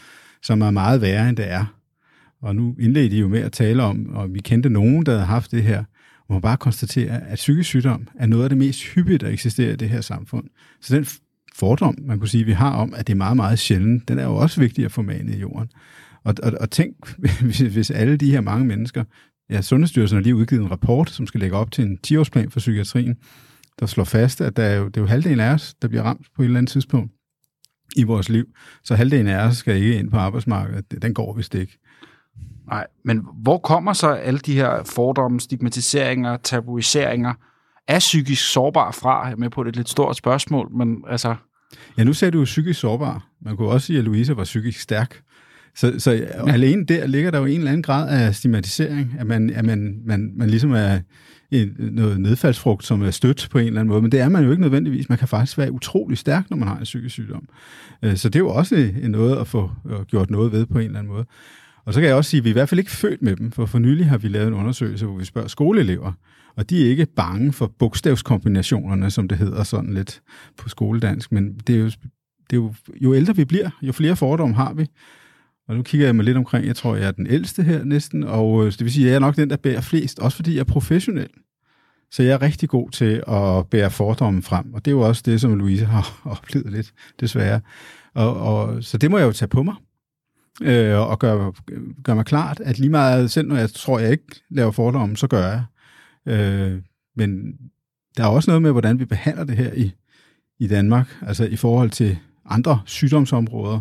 som 0.43 0.61
er 0.61 0.71
meget 0.71 1.01
værre, 1.01 1.29
end 1.29 1.37
det 1.37 1.51
er. 1.51 1.65
Og 2.43 2.57
nu 2.57 2.77
indledte 2.81 3.17
I 3.17 3.21
jo 3.21 3.29
med 3.29 3.41
at 3.41 3.53
tale 3.53 3.83
om, 3.83 4.07
og 4.15 4.35
vi 4.35 4.41
kendte 4.41 4.71
nogen, 4.71 5.07
der 5.07 5.13
havde 5.13 5.25
haft 5.25 5.51
det 5.51 5.63
her, 5.63 5.85
og 6.29 6.35
man 6.35 6.41
bare 6.41 6.57
konstatere, 6.57 7.27
at 7.29 7.35
psykisk 7.35 7.69
sygdom 7.69 8.09
er 8.15 8.27
noget 8.27 8.43
af 8.43 8.49
det 8.49 8.59
mest 8.59 8.85
hyppige, 8.85 9.19
der 9.19 9.29
eksisterer 9.29 9.73
i 9.73 9.77
det 9.77 9.89
her 9.89 10.01
samfund. 10.01 10.45
Så 10.81 10.97
den 10.97 11.07
fordom, 11.57 11.95
man 12.03 12.19
kunne 12.19 12.29
sige, 12.29 12.45
vi 12.45 12.53
har 12.53 12.73
om, 12.73 12.95
at 12.97 13.07
det 13.07 13.13
er 13.13 13.17
meget, 13.17 13.37
meget 13.37 13.59
sjældent, 13.59 14.09
den 14.09 14.19
er 14.19 14.25
jo 14.25 14.37
også 14.37 14.61
vigtig 14.61 14.85
at 14.85 14.93
få 14.93 15.03
manet 15.03 15.35
i 15.35 15.39
jorden. 15.39 15.71
Og, 16.25 16.35
og, 16.43 16.53
og 16.61 16.71
tænk, 16.71 16.97
hvis, 17.43 17.59
hvis 17.59 17.91
alle 17.91 18.17
de 18.17 18.31
her 18.31 18.41
mange 18.41 18.67
mennesker, 18.67 19.05
ja, 19.51 19.63
Sundhedsstyrelsen 19.63 20.17
har 20.17 20.23
lige 20.23 20.37
udgivet 20.37 20.63
en 20.63 20.71
rapport, 20.71 21.11
som 21.11 21.27
skal 21.27 21.41
lægge 21.41 21.57
op 21.57 21.71
til 21.71 21.85
en 21.85 21.99
10-årsplan 22.07 22.51
for 22.51 22.59
psykiatrien, 22.59 23.17
der 23.81 23.87
slår 23.87 24.05
fast, 24.05 24.41
at 24.41 24.57
der 24.57 24.63
er 24.63 24.77
jo, 24.77 24.87
det 24.87 24.97
er 24.97 25.01
jo 25.01 25.07
halvdelen 25.07 25.41
af 25.41 25.53
os, 25.53 25.75
der 25.83 25.89
bliver 25.89 26.03
ramt 26.03 26.27
på 26.37 26.43
et 26.43 26.47
eller 26.47 26.59
andet 26.59 26.73
tidspunkt 26.73 27.13
i 27.97 28.03
vores 28.03 28.29
liv. 28.29 28.45
Så 28.85 28.95
halvdelen 28.95 29.29
af 29.29 29.47
os 29.47 29.57
skal 29.57 29.77
ikke 29.77 29.99
ind 29.99 30.11
på 30.11 30.17
arbejdsmarkedet. 30.17 31.03
Den 31.03 31.15
går 31.15 31.37
vist 31.37 31.55
ikke. 31.55 31.79
Nej, 32.67 32.87
men 33.05 33.23
hvor 33.43 33.59
kommer 33.59 33.93
så 33.93 34.09
alle 34.09 34.41
de 34.41 34.55
her 34.55 34.83
fordomme, 34.85 35.41
stigmatiseringer, 35.41 36.37
tabuiseringer 36.37 37.35
af 37.89 37.99
psykisk 37.99 38.53
sårbar 38.53 38.91
fra? 38.91 39.25
Jeg 39.25 39.33
er 39.33 39.37
med 39.37 39.51
på, 39.51 39.63
det 39.63 39.69
er 39.69 39.71
et 39.71 39.77
lidt 39.77 39.89
stort 39.89 40.17
spørgsmål, 40.17 40.71
men 40.77 41.05
altså... 41.09 41.35
Ja, 41.99 42.05
nu 42.05 42.13
sagde 42.13 42.33
du 42.33 42.39
jo 42.39 42.45
psykisk 42.45 42.81
sårbar. 42.81 43.27
Man 43.43 43.57
kunne 43.57 43.69
også 43.69 43.87
sige, 43.87 43.99
at 43.99 44.05
Louise 44.05 44.37
var 44.37 44.45
psykisk 44.45 44.81
stærk. 44.81 45.21
Så, 45.77 45.95
så 45.99 46.13
ja. 46.13 46.53
alene 46.53 46.87
der 46.87 47.07
ligger 47.07 47.31
der 47.31 47.39
jo 47.39 47.45
en 47.45 47.59
eller 47.59 47.71
anden 47.71 47.83
grad 47.83 48.09
af 48.09 48.35
stigmatisering, 48.35 49.17
at 49.19 49.27
man, 49.27 49.51
at 49.51 49.65
man, 49.65 50.01
man, 50.05 50.33
man 50.37 50.51
ligesom 50.51 50.73
er 50.73 50.99
en, 51.51 51.77
noget 51.79 52.21
nedfaldsfrugt, 52.21 52.85
som 52.85 53.03
er 53.03 53.11
stødt 53.11 53.49
på 53.51 53.59
en 53.59 53.67
eller 53.67 53.81
anden 53.81 53.89
måde. 53.89 54.03
Men 54.03 54.13
det 54.13 54.21
er 54.21 54.29
man 54.29 54.45
jo 54.45 54.51
ikke 54.51 54.61
nødvendigvis. 54.61 55.09
Man 55.09 55.19
kan 55.19 55.29
faktisk 55.29 55.59
være 55.59 55.73
utrolig 55.73 56.19
stærk, 56.19 56.51
når 56.51 56.57
man 56.57 56.69
har 56.69 56.77
en 56.77 56.85
psykisk 56.85 57.13
sygdom. 57.13 57.49
Øh, 58.03 58.17
så 58.17 58.29
det 58.29 58.37
er 58.37 58.41
jo 58.41 58.49
også 58.49 58.91
noget 59.03 59.37
at 59.37 59.47
få 59.47 59.71
gjort 60.07 60.31
noget 60.31 60.53
ved 60.53 60.67
på 60.67 60.79
en 60.79 60.85
eller 60.85 60.99
anden 60.99 61.13
måde. 61.13 61.25
Og 61.85 61.95
så 61.95 62.01
kan 62.01 62.09
jeg 62.09 62.17
også 62.17 62.31
sige, 62.31 62.39
at 62.39 62.45
vi 62.45 62.49
er 62.49 62.53
i 62.53 62.59
hvert 62.59 62.69
fald 62.69 62.79
ikke 62.79 62.91
født 62.91 63.23
med 63.23 63.37
dem, 63.37 63.53
for 63.53 63.67
for 63.67 63.79
nylig 63.79 64.07
har 64.07 64.19
vi 64.19 64.29
lavet 64.29 64.49
en 64.49 64.55
undersøgelse, 64.55 65.07
hvor 65.07 65.17
vi 65.17 65.25
spørger 65.25 65.49
skoleelever, 65.49 66.13
og 66.57 66.71
de 66.71 66.87
er 66.87 66.91
ikke 66.91 67.07
bange 67.07 67.53
for 67.53 67.67
bogstavskombinationerne, 67.79 69.11
som 69.11 69.29
det 69.29 69.39
hedder 69.39 69.63
sådan 69.63 69.95
lidt 69.95 70.23
på 70.57 70.69
skoledansk, 70.69 71.33
men 71.33 71.55
det 71.55 71.75
er 71.75 71.79
jo, 71.79 71.87
det 72.51 72.53
er 72.53 72.57
jo, 72.57 72.75
jo 73.01 73.15
ældre 73.15 73.37
vi 73.37 73.45
bliver, 73.45 73.71
jo 73.83 73.93
flere 73.93 74.17
fordomme 74.17 74.55
har 74.55 74.75
vi. 74.75 74.87
Og 75.69 75.77
nu 75.77 75.83
kigger 75.83 76.07
jeg 76.07 76.17
mig 76.17 76.25
lidt 76.25 76.37
omkring, 76.37 76.67
jeg 76.67 76.77
tror, 76.77 76.97
jeg 76.97 77.07
er 77.07 77.11
den 77.11 77.27
ældste 77.27 77.63
her 77.63 77.85
næsten, 77.85 78.25
og 78.25 78.67
øh, 78.67 78.73
det 78.73 78.81
vil 78.81 78.93
sige, 78.93 79.07
at 79.07 79.11
jeg 79.11 79.17
er 79.17 79.21
nok 79.21 79.37
den, 79.37 79.51
der 79.51 79.57
bærer 79.57 79.81
flest, 79.81 80.19
også 80.19 80.37
fordi 80.37 80.55
jeg 80.55 80.61
er 80.61 80.65
professionel. 80.65 81.31
Så 82.11 82.23
jeg 82.23 82.33
er 82.33 82.43
rigtig 82.43 82.69
god 82.69 82.91
til 82.91 83.23
at 83.29 83.67
bære 83.71 83.91
fordomme 83.91 84.43
frem, 84.43 84.75
og 84.75 84.85
det 84.85 84.91
er 84.91 84.95
jo 84.95 85.01
også 85.01 85.23
det, 85.27 85.41
som 85.41 85.59
Louise 85.59 85.85
har 85.85 86.21
oplevet 86.37 86.73
lidt, 86.73 86.93
desværre. 87.21 87.61
Og, 88.15 88.37
og, 88.37 88.85
så 88.85 88.99
det 88.99 89.11
må 89.11 89.19
jeg 89.19 89.27
jo 89.27 89.33
tage 89.33 89.49
på 89.49 89.63
mig, 89.63 89.75
øh, 90.63 90.99
og 90.99 91.19
gøre 91.19 91.53
gør 92.05 92.15
mig 92.15 92.25
klart, 92.25 92.61
at 92.61 92.79
lige 92.79 92.91
meget, 92.91 93.31
selv 93.31 93.49
når 93.49 93.57
jeg 93.57 93.71
tror, 93.71 93.99
jeg 93.99 94.11
ikke 94.11 94.43
laver 94.51 94.71
fordomme, 94.71 95.17
så 95.17 95.27
gør 95.27 95.47
jeg. 95.47 95.65
Øh, 96.29 96.79
men 97.17 97.53
der 98.17 98.25
er 98.25 98.29
også 98.29 98.51
noget 98.51 98.63
med, 98.63 98.71
hvordan 98.71 98.99
vi 98.99 99.05
behandler 99.05 99.45
det 99.45 99.57
her 99.57 99.73
i, 99.73 99.93
i 100.59 100.67
Danmark, 100.67 101.17
altså 101.23 101.45
i 101.45 101.57
forhold 101.57 101.91
til 101.91 102.19
andre 102.47 102.81
sygdomsområder, 102.87 103.81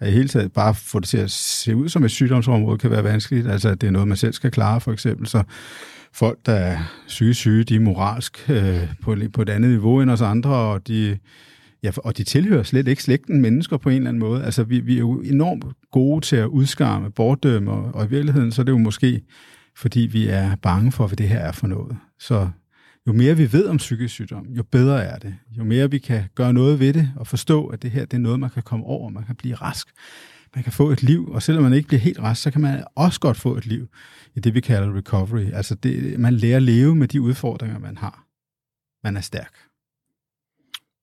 at 0.00 0.08
i 0.08 0.12
hele 0.12 0.28
taget 0.28 0.52
bare 0.52 0.74
få 0.74 1.00
det 1.00 1.08
til 1.08 1.18
at 1.18 1.30
se 1.30 1.76
ud 1.76 1.88
som 1.88 2.04
et 2.04 2.10
sygdomsområde 2.10 2.78
kan 2.78 2.90
være 2.90 3.04
vanskeligt. 3.04 3.46
Altså, 3.46 3.68
at 3.68 3.80
det 3.80 3.86
er 3.86 3.90
noget, 3.90 4.08
man 4.08 4.16
selv 4.16 4.32
skal 4.32 4.50
klare, 4.50 4.80
for 4.80 4.92
eksempel. 4.92 5.26
Så 5.26 5.42
folk, 6.12 6.38
der 6.46 6.52
er 6.52 6.78
syge, 7.06 7.34
syge, 7.34 7.64
de 7.64 7.74
er 7.76 7.80
moralsk 7.80 8.50
øh, 8.50 8.94
på, 9.02 9.16
på 9.32 9.42
et 9.42 9.48
andet 9.48 9.70
niveau 9.70 10.00
end 10.00 10.10
os 10.10 10.20
andre, 10.20 10.50
og 10.50 10.88
de, 10.88 11.18
ja, 11.82 11.90
og 11.96 12.16
de 12.16 12.24
tilhører 12.24 12.62
slet 12.62 12.88
ikke 12.88 13.02
slægten 13.02 13.40
mennesker 13.40 13.76
på 13.76 13.88
en 13.88 13.96
eller 13.96 14.08
anden 14.08 14.20
måde. 14.20 14.44
Altså, 14.44 14.64
vi, 14.64 14.80
vi 14.80 14.94
er 14.94 14.98
jo 14.98 15.20
enormt 15.20 15.64
gode 15.90 16.20
til 16.20 16.36
at 16.36 16.46
udskamme, 16.46 17.10
bortdømme, 17.10 17.70
og, 17.70 17.94
og 17.94 18.04
i 18.04 18.08
virkeligheden, 18.08 18.52
så 18.52 18.62
er 18.62 18.64
det 18.64 18.72
jo 18.72 18.78
måske, 18.78 19.22
fordi 19.76 20.00
vi 20.00 20.28
er 20.28 20.56
bange 20.56 20.92
for, 20.92 21.06
hvad 21.06 21.16
det 21.16 21.28
her 21.28 21.38
er 21.38 21.52
for 21.52 21.66
noget. 21.66 21.96
Så 22.18 22.50
jo 23.06 23.12
mere 23.12 23.36
vi 23.36 23.52
ved 23.52 23.66
om 23.66 23.76
psykisk 23.76 24.14
sygdom, 24.14 24.46
jo 24.46 24.62
bedre 24.62 25.04
er 25.04 25.18
det. 25.18 25.34
Jo 25.50 25.64
mere 25.64 25.90
vi 25.90 25.98
kan 25.98 26.24
gøre 26.34 26.52
noget 26.52 26.80
ved 26.80 26.92
det 26.92 27.12
og 27.16 27.26
forstå, 27.26 27.66
at 27.66 27.82
det 27.82 27.90
her 27.90 28.04
det 28.04 28.14
er 28.14 28.20
noget, 28.20 28.40
man 28.40 28.50
kan 28.50 28.62
komme 28.62 28.84
over, 28.84 29.10
man 29.10 29.24
kan 29.24 29.36
blive 29.36 29.54
rask, 29.54 29.88
man 30.54 30.64
kan 30.64 30.72
få 30.72 30.90
et 30.90 31.02
liv, 31.02 31.28
og 31.30 31.42
selvom 31.42 31.62
man 31.62 31.72
ikke 31.72 31.88
bliver 31.88 32.00
helt 32.00 32.18
rask, 32.18 32.42
så 32.42 32.50
kan 32.50 32.60
man 32.60 32.84
også 32.94 33.20
godt 33.20 33.36
få 33.36 33.56
et 33.56 33.66
liv 33.66 33.88
i 34.34 34.40
det, 34.40 34.54
vi 34.54 34.60
kalder 34.60 34.96
recovery. 34.96 35.50
Altså 35.52 35.74
det, 35.74 36.20
man 36.20 36.34
lærer 36.34 36.56
at 36.56 36.62
leve 36.62 36.96
med 36.96 37.08
de 37.08 37.20
udfordringer, 37.20 37.78
man 37.78 37.96
har. 37.96 38.26
Man 39.04 39.16
er 39.16 39.20
stærk. 39.20 39.54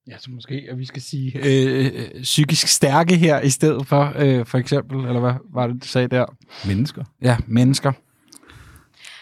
Ja, 0.07 0.17
så 0.17 0.31
måske, 0.31 0.67
at 0.69 0.77
vi 0.77 0.85
skal 0.85 1.01
sige 1.01 1.37
øh, 1.37 1.85
øh, 1.85 2.21
psykisk 2.21 2.67
stærke 2.67 3.15
her 3.15 3.41
i 3.41 3.49
stedet 3.49 3.87
for, 3.87 4.13
øh, 4.15 4.45
for 4.45 4.57
eksempel, 4.57 4.97
eller 4.97 5.19
hvad 5.19 5.33
var 5.53 5.67
det, 5.67 5.83
du 5.83 5.87
sagde 5.87 6.07
der? 6.07 6.25
Mennesker. 6.67 7.03
Ja, 7.21 7.37
mennesker. 7.47 7.91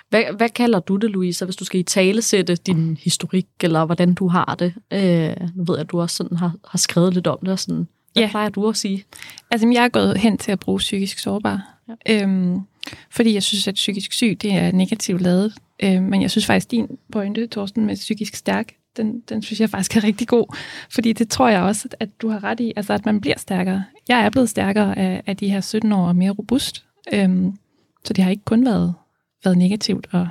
Hvad, 0.10 0.24
hvad 0.38 0.50
kalder 0.50 0.80
du 0.80 0.96
det, 0.96 1.10
Louise, 1.10 1.46
hvis 1.46 1.56
du 1.56 1.66
skal 1.66 1.80
i 1.80 1.84
tale 1.84 2.22
sætte 2.22 2.56
din 2.56 2.98
historik, 3.01 3.48
eller 3.63 3.86
hvordan 3.86 4.13
du 4.13 4.28
har 4.28 4.56
det? 4.60 4.74
Øh, 4.94 5.48
nu 5.56 5.63
ved 5.63 5.75
jeg, 5.75 5.80
at 5.80 5.92
du 5.92 6.01
også 6.01 6.16
sådan 6.16 6.38
har, 6.38 6.56
har 6.68 6.78
skrevet 6.78 7.13
lidt 7.13 7.28
om 7.28 7.38
det, 7.42 7.50
og 7.50 7.60
sådan, 7.60 7.88
hvad 8.13 8.24
ja. 8.24 8.30
plejer 8.30 8.50
du 8.50 8.70
at 8.70 8.78
sige? 8.78 9.04
Altså, 9.51 9.72
jeg 9.74 9.84
er 9.84 9.89
gået 9.89 10.18
hen 10.18 10.38
til 10.38 10.51
at 10.51 10.60
bruge 10.60 10.78
psykisk 10.78 11.20
sårbar, 11.20 11.78
ja. 11.88 12.24
øhm, 12.24 12.60
fordi 13.12 13.34
jeg 13.34 13.44
synes, 13.44 13.68
at 13.68 13.74
psykisk 13.74 14.13
syg, 14.13 14.38
det 14.42 14.54
er 14.54 14.72
negativt 14.72 15.22
lavet. 15.22 15.54
Øh, 15.84 16.04
men 16.04 16.22
jeg 16.22 16.32
synes 16.32 16.46
faktisk, 16.46 16.72
din 16.72 16.88
pointe, 17.12 17.48
Torsten, 17.48 17.86
med 17.86 17.96
psykisk 17.96 18.36
stærk, 18.36 18.74
den, 18.98 19.20
den 19.30 19.42
synes 19.42 19.60
jeg 19.60 19.70
faktisk 19.70 19.98
er 19.98 20.04
rigtig 20.04 20.28
god, 20.28 20.56
fordi 20.94 21.13
det 21.13 21.30
tror 21.30 21.50
jeg 21.50 21.62
også, 21.62 21.88
at 22.00 22.10
du 22.22 22.30
har 22.30 22.44
ret 22.44 22.60
i, 22.60 22.74
altså 22.75 22.94
at 22.94 23.06
man 23.06 23.22
bliver 23.22 23.38
stærkere. 23.38 23.84
Jeg 24.08 24.25
er 24.25 24.30
blevet 24.30 24.50
stærkere 24.50 24.98
af, 24.98 25.24
af 25.25 25.38
de 25.38 25.50
her 25.50 25.62
17 25.62 25.92
år 25.92 26.08
og 26.08 26.16
mere 26.16 26.32
robust, 26.32 26.86
øhm, 27.13 27.54
så 28.04 28.13
det 28.13 28.24
har 28.24 28.32
ikke 28.32 28.46
kun 28.46 28.66
været 28.66 28.94
været 29.43 29.58
negativt 29.58 30.08
og, 30.12 30.27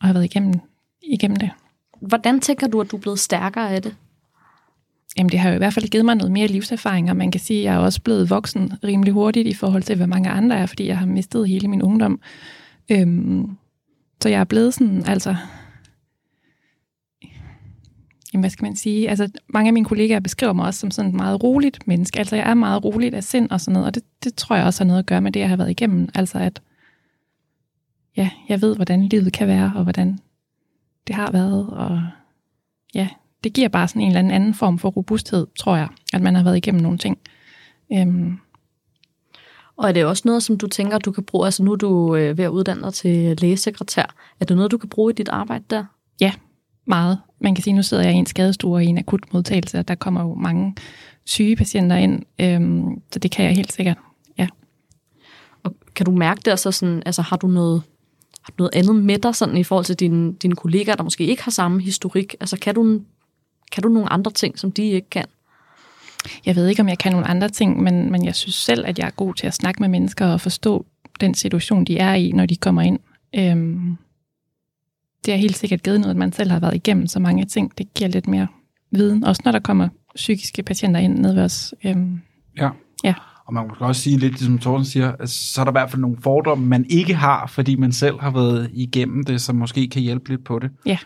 og 0.00 0.06
have 0.06 0.14
været 0.14 0.24
igennem, 0.24 0.54
igennem 1.02 1.36
det. 1.36 1.50
hvordan 2.00 2.40
tænker 2.40 2.66
du, 2.66 2.80
at 2.80 2.90
du 2.90 2.96
er 2.96 3.00
blevet 3.00 3.18
stærkere 3.18 3.70
af 3.70 3.82
det? 3.82 3.96
Jamen, 5.18 5.30
det 5.30 5.40
har 5.40 5.48
jo 5.48 5.54
i 5.54 5.58
hvert 5.58 5.74
fald 5.74 5.88
givet 5.88 6.04
mig 6.04 6.14
noget 6.14 6.32
mere 6.32 6.46
livserfaring, 6.46 7.10
og 7.10 7.16
man 7.16 7.30
kan 7.30 7.40
sige, 7.40 7.58
at 7.58 7.64
jeg 7.64 7.74
er 7.74 7.78
også 7.78 8.02
blevet 8.02 8.30
voksen 8.30 8.72
rimelig 8.84 9.12
hurtigt 9.12 9.48
i 9.48 9.54
forhold 9.54 9.82
til, 9.82 9.96
hvad 9.96 10.06
mange 10.06 10.30
andre 10.30 10.56
er, 10.56 10.66
fordi 10.66 10.86
jeg 10.86 10.98
har 10.98 11.06
mistet 11.06 11.48
hele 11.48 11.68
min 11.68 11.82
ungdom. 11.82 12.20
Øhm, 12.90 13.56
så 14.22 14.28
jeg 14.28 14.40
er 14.40 14.44
blevet 14.44 14.74
sådan, 14.74 15.04
altså... 15.06 15.36
Jamen, 18.32 18.42
hvad 18.42 18.50
skal 18.50 18.64
man 18.64 18.76
sige? 18.76 19.08
Altså, 19.10 19.28
mange 19.48 19.68
af 19.68 19.72
mine 19.72 19.86
kollegaer 19.86 20.20
beskriver 20.20 20.52
mig 20.52 20.66
også 20.66 20.80
som 20.80 20.90
sådan 20.90 21.10
et 21.10 21.14
meget 21.14 21.42
roligt 21.42 21.86
menneske. 21.86 22.18
Altså, 22.18 22.36
jeg 22.36 22.50
er 22.50 22.54
meget 22.54 22.84
roligt 22.84 23.14
af 23.14 23.24
sind 23.24 23.50
og 23.50 23.60
sådan 23.60 23.72
noget, 23.72 23.86
og 23.86 23.94
det, 23.94 24.02
det 24.24 24.34
tror 24.34 24.56
jeg 24.56 24.64
også 24.64 24.84
har 24.84 24.86
noget 24.86 24.98
at 24.98 25.06
gøre 25.06 25.20
med 25.20 25.32
det, 25.32 25.40
jeg 25.40 25.48
har 25.48 25.56
været 25.56 25.70
igennem. 25.70 26.08
Altså, 26.14 26.38
at 26.38 26.62
ja, 28.18 28.30
jeg 28.48 28.62
ved, 28.62 28.76
hvordan 28.76 29.04
livet 29.04 29.32
kan 29.32 29.48
være, 29.48 29.72
og 29.76 29.82
hvordan 29.82 30.18
det 31.06 31.14
har 31.14 31.30
været, 31.30 31.66
og 31.70 32.02
ja, 32.94 33.08
det 33.44 33.52
giver 33.52 33.68
bare 33.68 33.88
sådan 33.88 34.02
en 34.02 34.16
eller 34.16 34.34
anden 34.34 34.54
form 34.54 34.78
for 34.78 34.88
robusthed, 34.88 35.46
tror 35.58 35.76
jeg, 35.76 35.88
at 36.12 36.20
man 36.20 36.34
har 36.34 36.42
været 36.42 36.56
igennem 36.56 36.82
nogle 36.82 36.98
ting. 36.98 37.18
Øhm. 37.92 38.38
Og 39.76 39.88
er 39.88 39.92
det 39.92 40.04
også 40.04 40.22
noget, 40.24 40.42
som 40.42 40.58
du 40.58 40.66
tænker, 40.66 40.98
du 40.98 41.12
kan 41.12 41.24
bruge, 41.24 41.46
altså 41.46 41.62
nu 41.62 41.72
er 41.72 41.76
du 41.76 42.16
øh, 42.16 42.38
ved 42.38 42.44
at 42.44 42.48
uddanne 42.48 42.82
dig 42.82 42.94
til 42.94 43.36
lægesekretær, 43.40 44.14
er 44.40 44.44
det 44.44 44.56
noget, 44.56 44.70
du 44.70 44.78
kan 44.78 44.88
bruge 44.88 45.12
i 45.12 45.14
dit 45.14 45.28
arbejde 45.28 45.64
der? 45.70 45.84
Ja, 46.20 46.32
meget. 46.86 47.18
Man 47.40 47.54
kan 47.54 47.64
sige, 47.64 47.74
nu 47.74 47.82
sidder 47.82 48.02
jeg 48.02 48.12
i 48.12 48.16
en 48.16 48.26
skadestue 48.26 48.74
og 48.74 48.84
i 48.84 48.86
en 48.86 48.98
akut 48.98 49.32
modtagelse, 49.32 49.78
og 49.78 49.88
der 49.88 49.94
kommer 49.94 50.22
jo 50.22 50.34
mange 50.34 50.74
syge 51.24 51.56
patienter 51.56 51.96
ind, 51.96 52.22
øhm, 52.38 53.02
så 53.12 53.18
det 53.18 53.30
kan 53.30 53.44
jeg 53.44 53.56
helt 53.56 53.72
sikkert, 53.72 53.98
ja. 54.38 54.48
Og 55.62 55.74
kan 55.94 56.06
du 56.06 56.12
mærke 56.12 56.40
det, 56.44 56.50
altså, 56.50 56.72
sådan, 56.72 57.02
altså 57.06 57.22
har 57.22 57.36
du 57.36 57.46
noget 57.46 57.82
har 58.42 58.50
du 58.50 58.54
noget 58.58 58.74
andet 58.74 58.96
med 59.04 59.18
dig 59.18 59.34
sådan, 59.34 59.56
i 59.56 59.64
forhold 59.64 59.84
til 59.84 59.96
dine, 59.96 60.32
dine 60.32 60.56
kollegaer, 60.56 60.96
der 60.96 61.02
måske 61.02 61.26
ikke 61.26 61.42
har 61.42 61.50
samme 61.50 61.82
historik? 61.82 62.36
Altså 62.40 62.58
kan 62.58 62.74
du, 62.74 63.00
kan 63.72 63.82
du 63.82 63.88
nogle 63.88 64.12
andre 64.12 64.30
ting, 64.30 64.58
som 64.58 64.72
de 64.72 64.82
ikke 64.82 65.10
kan? 65.10 65.24
Jeg 66.46 66.56
ved 66.56 66.68
ikke, 66.68 66.82
om 66.82 66.88
jeg 66.88 66.98
kan 66.98 67.12
nogle 67.12 67.26
andre 67.26 67.48
ting, 67.48 67.82
men, 67.82 68.12
men 68.12 68.24
jeg 68.24 68.34
synes 68.34 68.54
selv, 68.54 68.86
at 68.86 68.98
jeg 68.98 69.06
er 69.06 69.10
god 69.10 69.34
til 69.34 69.46
at 69.46 69.54
snakke 69.54 69.82
med 69.82 69.88
mennesker 69.88 70.26
og 70.26 70.40
forstå 70.40 70.86
den 71.20 71.34
situation, 71.34 71.84
de 71.84 71.98
er 71.98 72.14
i, 72.14 72.32
når 72.32 72.46
de 72.46 72.56
kommer 72.56 72.82
ind. 72.82 72.98
Øhm, 73.34 73.96
det 75.24 75.34
er 75.34 75.38
helt 75.38 75.56
sikkert 75.56 75.82
givet 75.82 76.00
noget, 76.00 76.10
at 76.10 76.16
man 76.16 76.32
selv 76.32 76.50
har 76.50 76.60
været 76.60 76.74
igennem 76.74 77.06
så 77.06 77.18
mange 77.18 77.44
ting. 77.44 77.78
Det 77.78 77.94
giver 77.94 78.10
lidt 78.10 78.28
mere 78.28 78.46
viden, 78.90 79.24
også 79.24 79.42
når 79.44 79.52
der 79.52 79.58
kommer 79.58 79.88
psykiske 80.14 80.62
patienter 80.62 81.00
ind 81.00 81.18
ned 81.18 81.34
ved 81.34 81.42
os. 81.42 81.74
Øhm, 81.84 82.20
ja. 82.56 82.70
ja. 83.04 83.14
Og 83.48 83.54
man 83.54 83.68
kan 83.68 83.86
også 83.86 84.02
sige 84.02 84.16
lidt, 84.16 84.40
som 84.40 84.58
Thorsten 84.58 84.84
siger, 84.84 85.12
at 85.20 85.30
så 85.30 85.60
er 85.60 85.64
der 85.64 85.72
i 85.72 85.78
hvert 85.80 85.90
fald 85.90 86.00
nogle 86.00 86.16
fordomme, 86.22 86.66
man 86.66 86.84
ikke 86.88 87.14
har, 87.14 87.46
fordi 87.46 87.76
man 87.76 87.92
selv 87.92 88.20
har 88.20 88.30
været 88.30 88.70
igennem 88.74 89.24
det, 89.24 89.40
som 89.40 89.56
måske 89.56 89.88
kan 89.88 90.02
hjælpe 90.02 90.28
lidt 90.28 90.44
på 90.44 90.58
det. 90.58 90.70
Ja. 90.86 90.98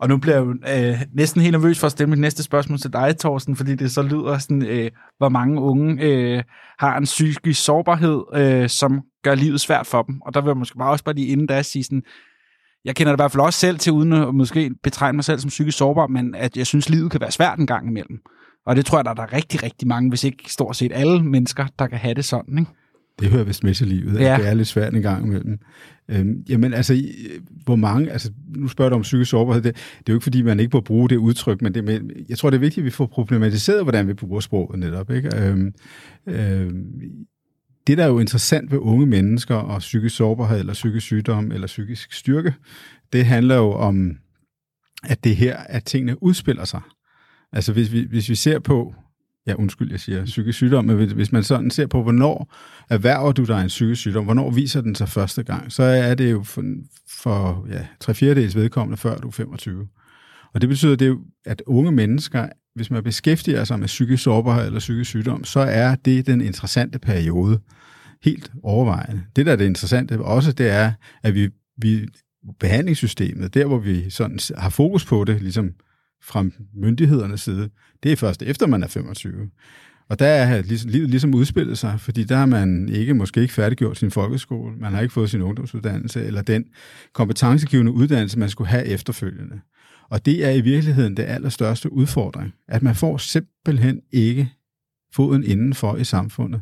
Og 0.00 0.08
nu 0.08 0.16
bliver 0.16 0.36
jeg 0.36 0.44
jo 0.44 0.50
øh, 0.50 1.00
næsten 1.14 1.40
helt 1.42 1.52
nervøs 1.52 1.78
for 1.78 1.86
at 1.86 1.92
stille 1.92 2.10
mit 2.10 2.18
næste 2.18 2.42
spørgsmål 2.42 2.78
til 2.78 2.92
dig, 2.92 3.18
Thorsten, 3.18 3.56
fordi 3.56 3.74
det 3.74 3.90
så 3.90 4.02
lyder 4.02 4.38
sådan, 4.38 4.62
øh, 4.62 4.90
hvor 5.18 5.28
mange 5.28 5.60
unge 5.60 6.02
øh, 6.02 6.42
har 6.78 6.96
en 6.96 7.04
psykisk 7.04 7.64
sårbarhed, 7.64 8.22
øh, 8.34 8.68
som 8.68 9.00
gør 9.24 9.34
livet 9.34 9.60
svært 9.60 9.86
for 9.86 10.02
dem. 10.02 10.20
Og 10.20 10.34
der 10.34 10.40
vil 10.40 10.48
jeg 10.48 10.56
måske 10.56 10.78
bare 10.78 10.90
også 10.90 11.04
bare 11.04 11.14
lige 11.14 11.26
inden 11.26 11.46
da 11.46 11.62
sige 11.62 11.84
sådan, 11.84 12.02
jeg 12.84 12.96
kender 12.96 13.12
det 13.12 13.16
i 13.16 13.22
hvert 13.22 13.32
fald 13.32 13.42
også 13.42 13.58
selv 13.58 13.78
til, 13.78 13.92
uden 13.92 14.12
at 14.12 14.34
måske 14.34 14.70
betegne 14.82 15.16
mig 15.16 15.24
selv 15.24 15.38
som 15.38 15.48
psykisk 15.48 15.78
sårbar, 15.78 16.06
men 16.06 16.34
at 16.34 16.56
jeg 16.56 16.66
synes, 16.66 16.88
livet 16.88 17.10
kan 17.10 17.20
være 17.20 17.30
svært 17.30 17.58
en 17.58 17.66
gang 17.66 17.88
imellem. 17.88 18.18
Og 18.66 18.76
det 18.76 18.86
tror 18.86 18.98
jeg, 18.98 19.04
der 19.04 19.10
er 19.10 19.14
der 19.14 19.32
rigtig, 19.32 19.62
rigtig 19.62 19.88
mange, 19.88 20.08
hvis 20.08 20.24
ikke 20.24 20.44
stort 20.52 20.76
set 20.76 20.92
alle 20.94 21.24
mennesker, 21.24 21.66
der 21.78 21.86
kan 21.86 21.98
have 21.98 22.14
det 22.14 22.24
sådan. 22.24 22.58
Ikke? 22.58 22.70
Det 23.20 23.28
hører 23.28 23.44
vist 23.44 23.64
med 23.64 23.74
til 23.74 23.88
livet, 23.88 24.20
ja. 24.20 24.36
det 24.36 24.48
er 24.48 24.54
lidt 24.54 24.68
svært 24.68 24.94
en 24.94 25.02
gang 25.02 25.26
imellem. 25.26 25.58
Øhm, 26.08 26.44
jamen 26.48 26.74
altså, 26.74 27.02
hvor 27.64 27.76
mange, 27.76 28.10
altså 28.10 28.32
nu 28.56 28.68
spørger 28.68 28.88
du 28.88 28.96
om 28.96 29.02
psykisk 29.02 29.30
sårbarhed, 29.30 29.62
det, 29.62 29.74
det 29.74 30.08
er 30.08 30.12
jo 30.12 30.14
ikke 30.14 30.22
fordi, 30.22 30.42
man 30.42 30.60
ikke 30.60 30.70
må 30.76 30.80
bruge 30.80 31.08
det 31.08 31.16
udtryk, 31.16 31.62
men 31.62 31.74
det, 31.74 31.84
med, 31.84 32.00
jeg 32.28 32.38
tror, 32.38 32.50
det 32.50 32.56
er 32.56 32.60
vigtigt, 32.60 32.78
at 32.78 32.84
vi 32.84 32.90
får 32.90 33.06
problematiseret, 33.06 33.82
hvordan 33.82 34.08
vi 34.08 34.14
bruger 34.14 34.40
sproget 34.40 34.78
netop. 34.78 35.10
Ikke? 35.10 35.36
Øhm, 35.36 35.74
øhm, 36.26 36.86
det, 37.86 37.98
der 37.98 38.04
er 38.04 38.08
jo 38.08 38.18
interessant 38.18 38.70
ved 38.70 38.78
unge 38.78 39.06
mennesker 39.06 39.54
og 39.54 39.78
psykisk 39.78 40.16
sårbarhed, 40.16 40.58
eller 40.58 40.72
psykisk 40.72 41.06
sygdom, 41.06 41.52
eller 41.52 41.66
psykisk 41.66 42.12
styrke, 42.12 42.54
det 43.12 43.26
handler 43.26 43.56
jo 43.56 43.72
om, 43.72 44.10
at 45.04 45.24
det 45.24 45.36
her, 45.36 45.56
at 45.56 45.84
tingene 45.84 46.22
udspiller 46.22 46.64
sig. 46.64 46.80
Altså 47.52 47.72
hvis 47.72 47.92
vi, 47.92 48.06
hvis 48.10 48.28
vi 48.28 48.34
ser 48.34 48.58
på, 48.58 48.94
ja 49.46 49.54
undskyld, 49.54 49.90
jeg 49.90 50.00
siger 50.00 50.24
psykisk 50.24 50.56
sygdom, 50.56 50.84
men 50.84 51.12
hvis 51.12 51.32
man 51.32 51.42
sådan 51.42 51.70
ser 51.70 51.86
på, 51.86 52.02
hvornår 52.02 52.54
erhverver 52.90 53.32
du 53.32 53.44
dig 53.44 53.62
en 53.62 53.68
psykisk 53.68 54.00
sygdom, 54.00 54.24
hvornår 54.24 54.50
viser 54.50 54.80
den 54.80 54.94
sig 54.94 55.08
første 55.08 55.42
gang, 55.42 55.72
så 55.72 55.82
er 55.82 56.14
det 56.14 56.30
jo 56.30 56.42
for, 56.42 56.62
for 57.08 57.66
ja, 57.70 57.86
tre 58.00 58.14
fjerdedels 58.14 58.56
vedkommende, 58.56 58.96
før 58.96 59.18
du 59.18 59.28
er 59.28 59.32
25. 59.32 59.88
Og 60.54 60.60
det 60.60 60.68
betyder, 60.68 60.96
det 60.96 61.18
at 61.44 61.62
unge 61.66 61.92
mennesker, 61.92 62.48
hvis 62.74 62.90
man 62.90 63.02
beskæftiger 63.02 63.64
sig 63.64 63.78
med 63.78 63.86
psykisk 63.86 64.22
sårbarhed 64.22 64.66
eller 64.66 64.78
psykisk 64.78 65.10
sygdom, 65.10 65.44
så 65.44 65.60
er 65.60 65.94
det 65.94 66.26
den 66.26 66.40
interessante 66.40 66.98
periode. 66.98 67.60
Helt 68.24 68.52
overvejende. 68.62 69.22
Det, 69.36 69.46
der 69.46 69.52
er 69.52 69.56
det 69.56 69.66
interessante 69.66 70.20
også, 70.20 70.52
det 70.52 70.68
er, 70.68 70.92
at 71.22 71.34
vi, 71.34 71.48
vi 71.76 72.08
behandlingssystemet, 72.60 73.54
der 73.54 73.66
hvor 73.66 73.78
vi 73.78 74.10
sådan 74.10 74.38
har 74.58 74.70
fokus 74.70 75.04
på 75.04 75.24
det, 75.24 75.42
ligesom 75.42 75.70
fra 76.22 76.44
myndighedernes 76.74 77.40
side, 77.40 77.70
det 78.02 78.12
er 78.12 78.16
først 78.16 78.42
efter 78.42 78.66
man 78.66 78.82
er 78.82 78.88
25. 78.88 79.50
Og 80.08 80.18
der 80.18 80.26
er 80.26 80.62
livet 80.86 81.10
ligesom 81.10 81.34
udspillet 81.34 81.78
sig, 81.78 82.00
fordi 82.00 82.24
der 82.24 82.36
har 82.36 82.46
man 82.46 82.88
ikke 82.88 83.14
måske 83.14 83.42
ikke 83.42 83.54
færdiggjort 83.54 83.98
sin 83.98 84.10
folkeskole, 84.10 84.76
man 84.76 84.92
har 84.92 85.00
ikke 85.00 85.12
fået 85.12 85.30
sin 85.30 85.42
ungdomsuddannelse, 85.42 86.24
eller 86.24 86.42
den 86.42 86.64
kompetencegivende 87.12 87.92
uddannelse, 87.92 88.38
man 88.38 88.48
skulle 88.48 88.68
have 88.68 88.84
efterfølgende. 88.84 89.60
Og 90.08 90.26
det 90.26 90.46
er 90.46 90.50
i 90.50 90.60
virkeligheden 90.60 91.16
det 91.16 91.22
allerstørste 91.22 91.92
udfordring, 91.92 92.52
at 92.68 92.82
man 92.82 92.94
får 92.94 93.16
simpelthen 93.16 94.00
ikke 94.12 94.52
foden 95.12 95.44
indenfor 95.44 95.96
i 95.96 96.04
samfundet. 96.04 96.60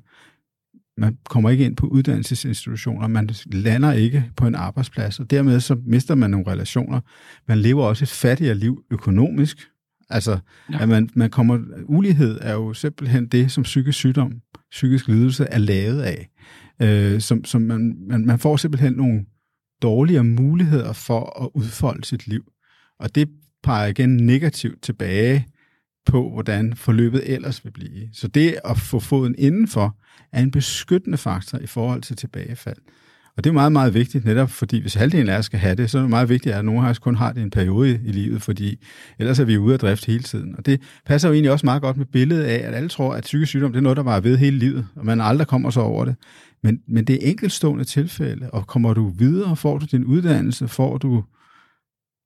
Man 0.99 1.17
kommer 1.28 1.50
ikke 1.50 1.64
ind 1.64 1.76
på 1.76 1.87
uddannelsesinstitutioner, 1.87 3.07
man 3.07 3.31
lander 3.47 3.93
ikke 3.93 4.31
på 4.37 4.47
en 4.47 4.55
arbejdsplads, 4.55 5.21
og 5.21 5.31
dermed 5.31 5.61
så 5.61 5.76
mister 5.87 6.14
man 6.14 6.31
nogle 6.31 6.47
relationer. 6.47 7.00
Man 7.49 7.59
lever 7.59 7.85
også 7.85 8.05
et 8.05 8.09
fattigere 8.09 8.55
liv 8.55 8.83
økonomisk. 8.90 9.59
Altså, 10.11 10.38
ja. 10.73 10.83
at 10.83 10.88
man, 10.88 11.11
man 11.14 11.31
kommer, 11.31 11.59
ulighed 11.85 12.38
er 12.43 12.52
jo 12.52 12.75
simpelthen 12.75 13.26
det, 13.26 13.52
som 13.52 13.62
psykisk 13.62 13.99
sygdom, 13.99 14.33
psykisk 14.71 15.09
lidelse 15.09 15.45
er 15.45 15.59
lavet 15.59 16.02
af. 16.02 16.28
Øh, 16.83 17.21
som, 17.21 17.45
som 17.45 17.62
man, 17.62 17.97
man, 18.09 18.26
man 18.26 18.38
får 18.38 18.57
simpelthen 18.57 18.93
nogle 18.93 19.25
dårligere 19.83 20.25
muligheder 20.25 20.93
for 20.93 21.43
at 21.45 21.50
udfolde 21.55 22.05
sit 22.05 22.26
liv. 22.26 22.43
Og 23.00 23.14
det 23.14 23.28
peger 23.62 23.87
igen 23.87 24.17
negativt 24.17 24.83
tilbage 24.83 25.47
på, 26.09 26.31
hvordan 26.31 26.75
forløbet 26.77 27.23
ellers 27.35 27.65
vil 27.65 27.71
blive. 27.71 28.09
Så 28.12 28.29
det 28.29 28.59
at 28.65 28.79
få 28.79 29.00
foden 29.00 29.35
indenfor 29.38 29.97
er 30.33 30.43
en 30.43 30.50
beskyttende 30.50 31.19
faktor 31.19 31.59
i 31.59 31.67
forhold 31.67 32.03
til 32.03 32.17
tilbagefald. 32.17 32.77
Og 33.37 33.45
det 33.45 33.50
er 33.50 33.55
meget, 33.55 33.73
meget 33.73 33.95
vigtigt, 33.95 34.25
netop 34.25 34.50
fordi 34.50 34.81
hvis 34.81 34.95
halvdelen 34.95 35.29
af 35.29 35.38
os 35.38 35.45
skal 35.45 35.59
have 35.59 35.75
det, 35.75 35.91
så 35.91 35.99
er 35.99 36.03
det 36.03 36.11
meget 36.11 36.29
vigtigt, 36.29 36.55
at 36.55 36.65
nogen 36.65 36.85
af 36.85 36.91
os 36.91 36.99
kun 36.99 37.15
har 37.15 37.33
det 37.33 37.43
en 37.43 37.50
periode 37.50 38.00
i 38.05 38.12
livet, 38.12 38.43
fordi 38.43 38.85
ellers 39.19 39.38
er 39.38 39.45
vi 39.45 39.59
ude 39.59 39.73
af 39.73 39.79
drift 39.79 40.07
hele 40.07 40.23
tiden. 40.23 40.55
Og 40.59 40.67
det 40.67 40.81
passer 41.07 41.29
jo 41.29 41.33
egentlig 41.33 41.53
også 41.53 41.67
meget 41.67 41.83
godt 41.83 41.97
med 41.97 42.07
billedet 42.07 42.45
af, 42.45 42.69
at 42.69 42.75
alle 42.75 42.88
tror, 42.88 43.15
at 43.15 43.23
psykisk 43.23 43.49
sygdom 43.49 43.73
det 43.73 43.79
er 43.79 43.83
noget, 43.83 43.97
der 43.97 44.03
var 44.03 44.21
ved 44.21 44.37
hele 44.37 44.59
livet, 44.59 44.87
og 44.97 45.07
man 45.07 45.21
aldrig 45.21 45.47
kommer 45.47 45.71
så 45.71 45.81
over 45.81 46.05
det. 46.05 46.17
Men, 46.62 46.81
men 46.88 47.05
det 47.05 47.15
er 47.15 47.31
enkeltstående 47.31 47.85
tilfælde, 47.85 48.50
og 48.50 48.67
kommer 48.67 48.95
du 48.95 49.09
videre, 49.09 49.57
får 49.57 49.79
du 49.79 49.87
din 49.91 50.05
uddannelse, 50.05 50.69
får 50.69 50.99
du 50.99 51.25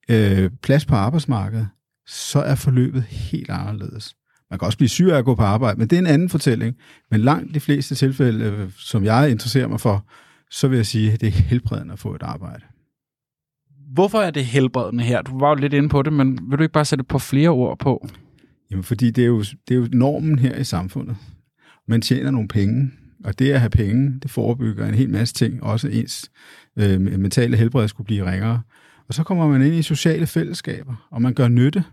øh, 0.09 0.49
plads 0.61 0.85
på 0.85 0.95
arbejdsmarkedet, 0.95 1.67
så 2.07 2.39
er 2.39 2.55
forløbet 2.55 3.03
helt 3.03 3.49
anderledes. 3.49 4.15
Man 4.49 4.59
kan 4.59 4.65
også 4.65 4.77
blive 4.77 4.89
syg 4.89 5.09
af 5.11 5.17
at 5.17 5.25
gå 5.25 5.35
på 5.35 5.41
arbejde, 5.41 5.79
men 5.79 5.87
det 5.87 5.95
er 5.95 5.99
en 5.99 6.07
anden 6.07 6.29
fortælling. 6.29 6.75
Men 7.11 7.21
langt 7.21 7.53
de 7.53 7.59
fleste 7.59 7.95
tilfælde, 7.95 8.45
øh, 8.45 8.71
som 8.77 9.03
jeg 9.03 9.31
interesserer 9.31 9.67
mig 9.67 9.79
for, 9.79 10.05
så 10.51 10.67
vil 10.67 10.75
jeg 10.75 10.85
sige, 10.85 11.11
at 11.11 11.21
det 11.21 11.27
er 11.27 11.31
helbredende 11.31 11.93
at 11.93 11.99
få 11.99 12.15
et 12.15 12.23
arbejde. 12.23 12.63
Hvorfor 13.93 14.19
er 14.21 14.31
det 14.31 14.45
helbredende 14.45 15.03
her? 15.03 15.21
Du 15.21 15.39
var 15.39 15.49
jo 15.49 15.55
lidt 15.55 15.73
inde 15.73 15.89
på 15.89 16.01
det, 16.01 16.13
men 16.13 16.39
vil 16.49 16.57
du 16.57 16.63
ikke 16.63 16.73
bare 16.73 16.85
sætte 16.85 17.03
på 17.03 17.19
flere 17.19 17.49
ord 17.49 17.79
på? 17.79 18.07
Jamen, 18.71 18.83
fordi 18.83 19.11
det 19.11 19.21
er 19.21 19.27
jo, 19.27 19.39
det 19.39 19.71
er 19.71 19.75
jo 19.75 19.87
normen 19.91 20.39
her 20.39 20.55
i 20.55 20.63
samfundet. 20.63 21.15
Man 21.87 22.01
tjener 22.01 22.31
nogle 22.31 22.47
penge, 22.47 22.91
og 23.23 23.39
det 23.39 23.51
at 23.51 23.59
have 23.59 23.69
penge, 23.69 24.19
det 24.19 24.31
forebygger 24.31 24.87
en 24.87 24.93
hel 24.93 25.09
masse 25.09 25.33
ting. 25.33 25.63
Også 25.63 25.87
ens 25.87 26.31
øh, 26.77 27.01
mentale 27.01 27.57
helbred 27.57 27.87
skulle 27.87 28.05
blive 28.05 28.31
ringere. 28.31 28.61
Og 29.07 29.13
så 29.13 29.23
kommer 29.23 29.47
man 29.47 29.61
ind 29.61 29.75
i 29.75 29.81
sociale 29.81 30.27
fællesskaber, 30.27 31.07
og 31.11 31.21
man 31.21 31.33
gør 31.33 31.47
nytte. 31.47 31.83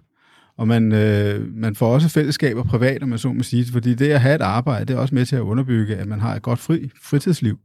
Og 0.56 0.68
man, 0.68 0.92
øh, 0.92 1.54
man 1.54 1.74
får 1.74 1.94
også 1.94 2.08
fællesskaber 2.08 2.64
privat, 2.64 3.02
om 3.02 3.08
man 3.08 3.18
så 3.18 3.32
må 3.32 3.42
sige, 3.42 3.72
fordi 3.72 3.94
det 3.94 4.10
at 4.10 4.20
have 4.20 4.34
et 4.34 4.40
arbejde, 4.40 4.84
det 4.84 4.94
er 4.94 4.98
også 4.98 5.14
med 5.14 5.26
til 5.26 5.36
at 5.36 5.40
underbygge, 5.40 5.96
at 5.96 6.08
man 6.08 6.20
har 6.20 6.34
et 6.34 6.42
godt 6.42 6.58
fri, 6.58 6.90
fritidsliv. 7.02 7.58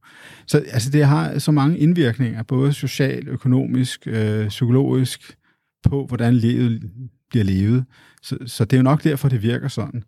Så 0.47 0.57
altså, 0.57 0.89
det 0.89 1.05
har 1.05 1.39
så 1.39 1.51
mange 1.51 1.77
indvirkninger, 1.77 2.43
både 2.43 2.73
social, 2.73 3.27
økonomisk, 3.27 4.07
øh, 4.07 4.47
psykologisk, 4.47 5.37
på 5.83 6.05
hvordan 6.05 6.33
livet 6.33 6.91
bliver 7.29 7.43
levet. 7.43 7.85
Så, 8.21 8.37
så 8.45 8.65
det 8.65 8.73
er 8.73 8.77
jo 8.77 8.83
nok 8.83 9.03
derfor, 9.03 9.29
det 9.29 9.43
virker 9.43 9.67
sådan. 9.67 10.03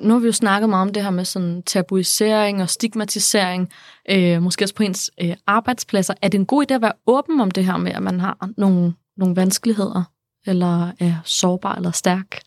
Nu 0.00 0.12
har 0.12 0.20
vi 0.20 0.26
jo 0.26 0.32
snakket 0.32 0.70
meget 0.70 0.82
om 0.88 0.92
det 0.92 1.02
her 1.02 1.10
med 1.10 1.24
sådan 1.24 1.62
tabuisering 1.62 2.62
og 2.62 2.70
stigmatisering, 2.70 3.68
øh, 4.10 4.42
måske 4.42 4.64
også 4.64 4.74
på 4.74 4.82
ens 4.82 5.10
øh, 5.22 5.34
arbejdspladser. 5.46 6.14
Er 6.22 6.28
det 6.28 6.38
en 6.38 6.46
god 6.46 6.64
idé 6.70 6.74
at 6.74 6.82
være 6.82 6.92
åben 7.06 7.40
om 7.40 7.50
det 7.50 7.64
her 7.64 7.76
med, 7.76 7.92
at 7.92 8.02
man 8.02 8.20
har 8.20 8.50
nogle, 8.56 8.94
nogle 9.16 9.36
vanskeligheder, 9.36 10.02
eller 10.46 10.92
er 11.00 11.14
sårbar 11.24 11.74
eller 11.74 11.90
stærk? 11.90 12.38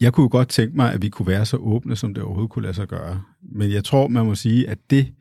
Jeg 0.00 0.12
kunne 0.12 0.28
godt 0.28 0.48
tænke 0.48 0.76
mig, 0.76 0.92
at 0.92 1.02
vi 1.02 1.08
kunne 1.08 1.26
være 1.26 1.46
så 1.46 1.56
åbne, 1.56 1.96
som 1.96 2.14
det 2.14 2.22
overhovedet 2.22 2.50
kunne 2.50 2.62
lade 2.62 2.74
sig 2.74 2.88
gøre. 2.88 3.22
Men 3.42 3.72
jeg 3.72 3.84
tror, 3.84 4.08
man 4.08 4.26
må 4.26 4.34
sige, 4.34 4.68
at 4.68 4.78
det 4.90 5.14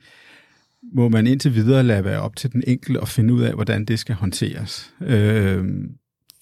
må 0.94 1.10
man 1.10 1.28
indtil 1.28 1.56
videre 1.56 1.84
lade 1.84 2.04
være 2.04 2.22
op 2.22 2.36
til 2.36 2.52
den 2.52 2.64
enkelte 2.68 3.02
at 3.02 3.08
finde 3.08 3.34
ud 3.34 3.42
af, 3.42 3.54
hvordan 3.54 3.86
det 3.86 4.00
skal 4.00 4.16
håndteres. 4.16 4.94
Øh, 5.02 5.66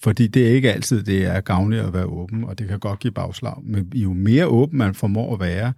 fordi 0.02 0.26
det 0.26 0.48
er 0.48 0.50
ikke 0.50 0.72
altid, 0.72 1.02
det 1.02 1.24
er 1.24 1.40
gavnligt 1.40 1.82
at 1.82 1.92
være 1.92 2.06
åben, 2.06 2.44
og 2.44 2.58
det 2.58 2.68
kan 2.68 2.78
godt 2.78 2.98
give 3.00 3.12
bagslag. 3.12 3.54
Men 3.62 3.92
jo 3.94 4.12
mere 4.12 4.46
åben 4.46 4.78
man 4.78 4.94
formår 4.94 5.34
at 5.34 5.40
være, 5.40 5.72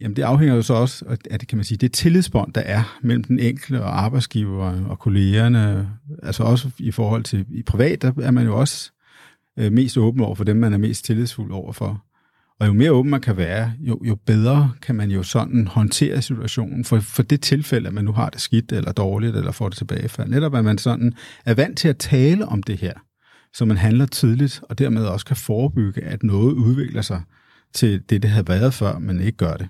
jamen 0.00 0.16
det 0.16 0.22
afhænger 0.22 0.54
jo 0.54 0.62
så 0.62 0.74
også 0.74 1.16
af 1.30 1.38
det, 1.38 1.48
kan 1.48 1.58
man 1.58 1.64
sige, 1.64 1.78
det 1.78 1.92
tillidsbånd, 1.92 2.52
der 2.52 2.60
er 2.60 2.98
mellem 3.02 3.24
den 3.24 3.38
enkelte 3.38 3.82
og 3.82 4.04
arbejdsgiver 4.04 4.86
og 4.88 4.98
kollegerne. 4.98 5.90
Altså 6.22 6.42
også 6.42 6.70
i 6.78 6.90
forhold 6.90 7.24
til 7.24 7.46
i 7.50 7.62
privat, 7.62 8.02
der 8.02 8.12
er 8.22 8.30
man 8.30 8.46
jo 8.46 8.58
også 8.58 8.90
øh, 9.58 9.72
mest 9.72 9.98
åben 9.98 10.20
over 10.20 10.34
for 10.34 10.44
dem, 10.44 10.56
man 10.56 10.72
er 10.72 10.78
mest 10.78 11.04
tillidsfuld 11.04 11.52
over 11.52 11.72
for. 11.72 12.04
Og 12.60 12.66
jo 12.66 12.72
mere 12.72 12.92
åben 12.92 13.10
man 13.10 13.20
kan 13.20 13.36
være, 13.36 13.72
jo, 13.78 14.00
jo 14.04 14.14
bedre 14.26 14.72
kan 14.82 14.94
man 14.94 15.10
jo 15.10 15.22
sådan 15.22 15.66
håndtere 15.66 16.22
situationen. 16.22 16.84
For, 16.84 17.00
for 17.00 17.22
det 17.22 17.40
tilfælde, 17.40 17.88
at 17.88 17.94
man 17.94 18.04
nu 18.04 18.12
har 18.12 18.30
det 18.30 18.40
skidt 18.40 18.72
eller 18.72 18.92
dårligt, 18.92 19.36
eller 19.36 19.52
får 19.52 19.68
det 19.68 19.78
tilbage. 19.78 20.08
For 20.08 20.24
Netop 20.24 20.54
at 20.54 20.64
man 20.64 20.78
sådan 20.78 21.12
er 21.44 21.54
vant 21.54 21.78
til 21.78 21.88
at 21.88 21.98
tale 21.98 22.46
om 22.46 22.62
det 22.62 22.78
her, 22.78 22.92
så 23.54 23.64
man 23.64 23.76
handler 23.76 24.06
tidligt, 24.06 24.60
og 24.62 24.78
dermed 24.78 25.06
også 25.06 25.26
kan 25.26 25.36
forebygge, 25.36 26.02
at 26.02 26.22
noget 26.22 26.52
udvikler 26.52 27.02
sig 27.02 27.22
til 27.74 28.02
det, 28.10 28.22
det 28.22 28.30
havde 28.30 28.48
været 28.48 28.74
før, 28.74 28.98
men 28.98 29.20
ikke 29.20 29.38
gør 29.38 29.54
det. 29.54 29.68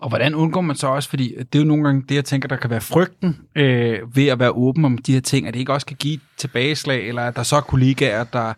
Og 0.00 0.08
hvordan 0.08 0.34
undgår 0.34 0.60
man 0.60 0.76
så 0.76 0.86
også, 0.86 1.08
fordi 1.08 1.34
det 1.38 1.54
er 1.54 1.58
jo 1.58 1.64
nogle 1.64 1.84
gange 1.84 2.04
det, 2.08 2.14
jeg 2.14 2.24
tænker, 2.24 2.48
der 2.48 2.56
kan 2.56 2.70
være 2.70 2.80
frygten 2.80 3.36
øh, 3.56 4.16
ved 4.16 4.26
at 4.26 4.38
være 4.38 4.50
åben 4.50 4.84
om 4.84 4.98
de 4.98 5.12
her 5.12 5.20
ting, 5.20 5.46
at 5.46 5.54
det 5.54 5.60
ikke 5.60 5.72
også 5.72 5.86
kan 5.86 5.96
give 5.96 6.20
tilbageslag, 6.36 7.08
eller 7.08 7.22
at 7.22 7.36
der 7.36 7.42
så 7.42 7.56
er 7.56 7.60
kollegaer, 7.60 8.24
der 8.24 8.54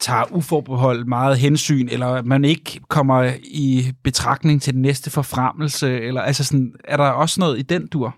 tager 0.00 0.32
uforbeholdt 0.32 1.08
meget 1.08 1.38
hensyn, 1.38 1.88
eller 1.90 2.06
at 2.06 2.26
man 2.26 2.44
ikke 2.44 2.80
kommer 2.88 3.32
i 3.44 3.92
betragtning 4.04 4.62
til 4.62 4.74
den 4.74 4.82
næste 4.82 5.10
forfremmelse, 5.10 6.00
eller 6.00 6.20
altså 6.20 6.44
sådan, 6.44 6.72
er 6.84 6.96
der 6.96 7.04
også 7.04 7.40
noget 7.40 7.58
i 7.58 7.62
den 7.62 7.86
dur? 7.86 8.16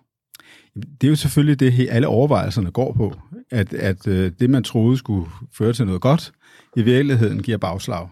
Det 0.74 1.04
er 1.06 1.08
jo 1.08 1.16
selvfølgelig 1.16 1.60
det, 1.60 1.88
alle 1.90 2.08
overvejelserne 2.08 2.70
går 2.70 2.92
på, 2.92 3.14
at, 3.50 3.74
at 3.74 4.06
øh, 4.06 4.32
det, 4.40 4.50
man 4.50 4.64
troede 4.64 4.96
skulle 4.96 5.30
føre 5.52 5.72
til 5.72 5.86
noget 5.86 6.00
godt, 6.00 6.32
i 6.76 6.82
virkeligheden 6.82 7.42
giver 7.42 7.58
bagslag. 7.58 8.08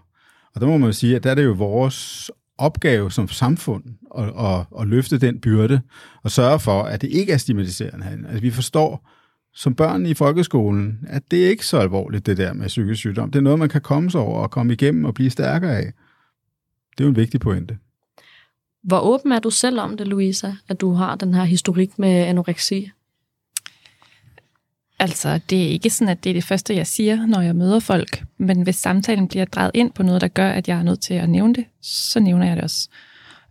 Og 0.55 0.61
der 0.61 0.67
må 0.67 0.79
man 0.79 0.93
sige, 0.93 1.17
at 1.17 1.25
der 1.25 1.31
er 1.31 1.35
det 1.35 1.45
jo 1.45 1.53
vores 1.53 2.31
opgave 2.59 3.11
som 3.11 3.29
samfund 3.29 3.85
at, 4.19 4.25
at, 4.25 4.81
at 4.81 4.87
løfte 4.87 5.19
den 5.19 5.41
byrde 5.41 5.81
og 6.23 6.31
sørge 6.31 6.59
for, 6.59 6.83
at 6.83 7.03
det 7.03 7.11
ikke 7.11 7.33
er 7.33 7.37
stigmatiserende. 7.37 8.07
Altså, 8.29 8.41
vi 8.41 8.51
forstår 8.51 9.09
som 9.59 9.75
børn 9.75 10.07
i 10.07 10.15
folkeskolen, 10.15 10.99
at 11.09 11.23
det 11.31 11.45
er 11.45 11.51
ikke 11.51 11.67
så 11.67 11.79
alvorligt, 11.79 12.27
det 12.27 12.37
der 12.37 12.53
med 12.53 12.67
psykisk 12.67 12.99
sygdom. 12.99 13.31
Det 13.31 13.39
er 13.39 13.43
noget, 13.43 13.59
man 13.59 13.69
kan 13.69 13.81
komme 13.81 14.11
sig 14.11 14.21
over 14.21 14.41
og 14.41 14.51
komme 14.51 14.73
igennem 14.73 15.05
og 15.05 15.15
blive 15.15 15.31
stærkere 15.31 15.77
af. 15.77 15.93
Det 16.91 17.01
er 17.01 17.05
jo 17.05 17.09
en 17.09 17.17
vigtig 17.17 17.41
pointe. 17.41 17.79
Hvor 18.83 19.01
åben 19.01 19.33
er 19.33 19.39
du 19.39 19.51
selv 19.51 19.81
om 19.81 19.97
det, 19.97 20.09
Louisa, 20.09 20.53
at 20.69 20.81
du 20.81 20.93
har 20.93 21.15
den 21.15 21.35
her 21.35 21.45
historik 21.45 21.99
med 21.99 22.11
anoreksi? 22.11 22.91
Altså, 24.99 25.41
det 25.51 25.63
er 25.63 25.69
ikke 25.69 25.91
sådan, 25.91 26.09
at 26.09 26.25
det 26.25 26.31
er 26.31 26.35
det 26.35 26.45
første, 26.45 26.77
jeg 26.77 26.87
siger, 26.87 27.27
når 27.27 27.41
jeg 27.41 27.57
møder 27.57 27.81
folk. 27.81 28.25
Men 28.39 28.63
hvis 28.63 28.77
samtalen 28.77 29.29
bliver 29.29 29.45
drejet 29.45 29.71
ind 29.75 29.93
på 29.93 30.03
noget, 30.03 30.21
der 30.21 30.29
gør, 30.29 30.51
at 30.51 30.69
jeg 30.69 30.79
er 30.79 30.83
nødt 30.83 31.01
til 31.01 31.15
at 31.15 31.29
nævne 31.29 31.55
det, 31.55 31.65
så 31.83 32.21
nævner 32.21 32.47
jeg 32.47 32.57
det 32.57 32.65
også. 32.65 32.89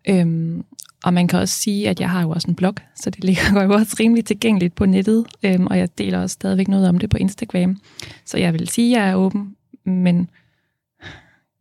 Øhm, 0.10 0.64
og 1.04 1.14
man 1.14 1.28
kan 1.28 1.40
også 1.40 1.54
sige, 1.54 1.90
at 1.90 2.00
jeg 2.00 2.10
har 2.10 2.22
jo 2.22 2.30
også 2.30 2.48
en 2.48 2.56
blog, 2.56 2.76
så 2.96 3.10
det 3.10 3.24
ligger 3.24 3.64
jo 3.64 3.74
også 3.74 3.98
rimelig 4.00 4.26
tilgængeligt 4.26 4.76
på 4.76 4.86
nettet, 4.86 5.26
øhm, 5.44 5.68
og 5.68 5.78
jeg 5.78 5.98
deler 5.98 6.22
også 6.22 6.34
stadigvæk 6.34 6.68
noget 6.68 6.90
om 6.90 6.98
det 6.98 7.10
på 7.10 7.18
Instagram. 7.18 7.78
Så 8.26 8.38
jeg 8.38 8.54
vil 8.54 8.68
sige, 8.68 8.98
at 8.98 9.02
jeg 9.02 9.10
er 9.10 9.16
åben, 9.16 9.56
men 9.86 10.30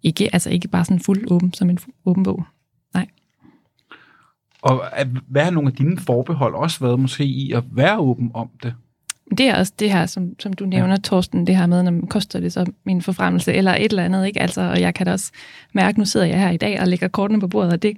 ikke, 0.03 0.31
altså 0.33 0.51
ikke 0.51 0.69
bare 0.69 0.85
sådan 0.85 1.01
fuld 1.01 1.31
åben 1.31 1.53
som 1.53 1.71
en 1.71 1.79
åben 2.05 2.23
bog. 2.23 2.45
Nej. 2.95 3.07
Og 4.63 4.85
hvad 5.29 5.45
har 5.45 5.51
nogle 5.51 5.69
af 5.69 5.77
dine 5.77 5.99
forbehold 5.99 6.55
også 6.55 6.81
været 6.81 7.01
måske 7.01 7.25
i 7.25 7.53
at 7.53 7.65
være 7.73 7.99
åben 7.99 8.31
om 8.35 8.51
det? 8.63 8.75
Det 9.39 9.49
er 9.49 9.59
også 9.59 9.73
det 9.79 9.93
her, 9.93 10.07
som, 10.07 10.41
som 10.41 10.53
du 10.53 10.67
nævner, 10.67 10.91
ja. 10.91 10.97
Torsten, 10.97 11.47
det 11.47 11.57
her 11.57 11.67
med, 11.67 11.83
når 11.83 12.07
koster 12.07 12.41
det 12.41 12.53
så 12.53 12.67
min 12.85 13.03
forfremmelse, 13.03 13.53
eller 13.53 13.75
et 13.75 13.91
eller 13.91 14.05
andet, 14.05 14.27
ikke? 14.27 14.41
Altså, 14.41 14.61
og 14.61 14.81
jeg 14.81 14.95
kan 14.95 15.07
da 15.07 15.13
også 15.13 15.33
mærke, 15.73 15.99
nu 15.99 16.05
sidder 16.05 16.27
jeg 16.27 16.41
her 16.41 16.51
i 16.51 16.57
dag 16.57 16.81
og 16.81 16.89
lægger 16.89 17.09
kortene 17.09 17.41
på 17.41 17.49
bordet, 17.49 17.73
og 17.73 17.83
det, 17.83 17.97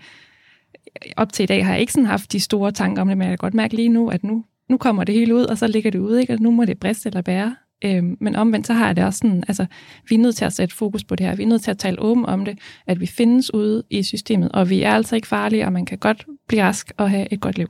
op 1.16 1.32
til 1.32 1.42
i 1.42 1.46
dag 1.46 1.64
har 1.64 1.72
jeg 1.72 1.80
ikke 1.80 1.92
sådan 1.92 2.06
haft 2.06 2.32
de 2.32 2.40
store 2.40 2.72
tanker 2.72 3.02
om 3.02 3.08
det, 3.08 3.18
men 3.18 3.28
jeg 3.28 3.30
kan 3.30 3.38
godt 3.38 3.54
mærke 3.54 3.74
lige 3.74 3.88
nu, 3.88 4.08
at 4.08 4.24
nu, 4.24 4.44
nu 4.68 4.76
kommer 4.76 5.04
det 5.04 5.14
hele 5.14 5.34
ud, 5.34 5.44
og 5.44 5.58
så 5.58 5.66
ligger 5.66 5.90
det 5.90 5.98
ud, 5.98 6.16
ikke? 6.16 6.32
og 6.32 6.40
nu 6.40 6.50
må 6.50 6.64
det 6.64 6.80
briste 6.80 7.08
eller 7.08 7.22
bære. 7.22 7.56
Øhm, 7.84 8.16
men 8.20 8.36
omvendt, 8.36 8.66
så 8.66 8.72
har 8.72 8.86
jeg 8.86 8.96
det 8.96 9.04
også 9.04 9.18
sådan, 9.18 9.44
altså, 9.48 9.66
vi 10.08 10.14
er 10.14 10.18
nødt 10.18 10.36
til 10.36 10.44
at 10.44 10.52
sætte 10.52 10.74
fokus 10.74 11.04
på 11.04 11.16
det 11.16 11.26
her. 11.26 11.36
Vi 11.36 11.42
er 11.42 11.46
nødt 11.46 11.62
til 11.62 11.70
at 11.70 11.78
tale 11.78 12.00
åben 12.00 12.26
om 12.26 12.44
det, 12.44 12.58
at 12.86 13.00
vi 13.00 13.06
findes 13.06 13.54
ude 13.54 13.82
i 13.90 14.02
systemet, 14.02 14.52
og 14.52 14.70
vi 14.70 14.82
er 14.82 14.92
altså 14.92 15.16
ikke 15.16 15.28
farlige, 15.28 15.64
og 15.64 15.72
man 15.72 15.86
kan 15.86 15.98
godt 15.98 16.26
blive 16.48 16.62
rask 16.62 16.92
og 16.96 17.10
have 17.10 17.32
et 17.32 17.40
godt 17.40 17.58
liv. 17.58 17.68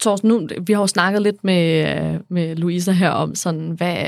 Torsten, 0.00 0.28
nu, 0.28 0.48
vi 0.66 0.72
har 0.72 0.80
jo 0.80 0.86
snakket 0.86 1.22
lidt 1.22 1.44
med, 1.44 2.20
med 2.28 2.56
Louisa 2.56 2.92
her 2.92 3.10
om, 3.10 3.34
sådan, 3.34 3.70
hvad, 3.70 4.06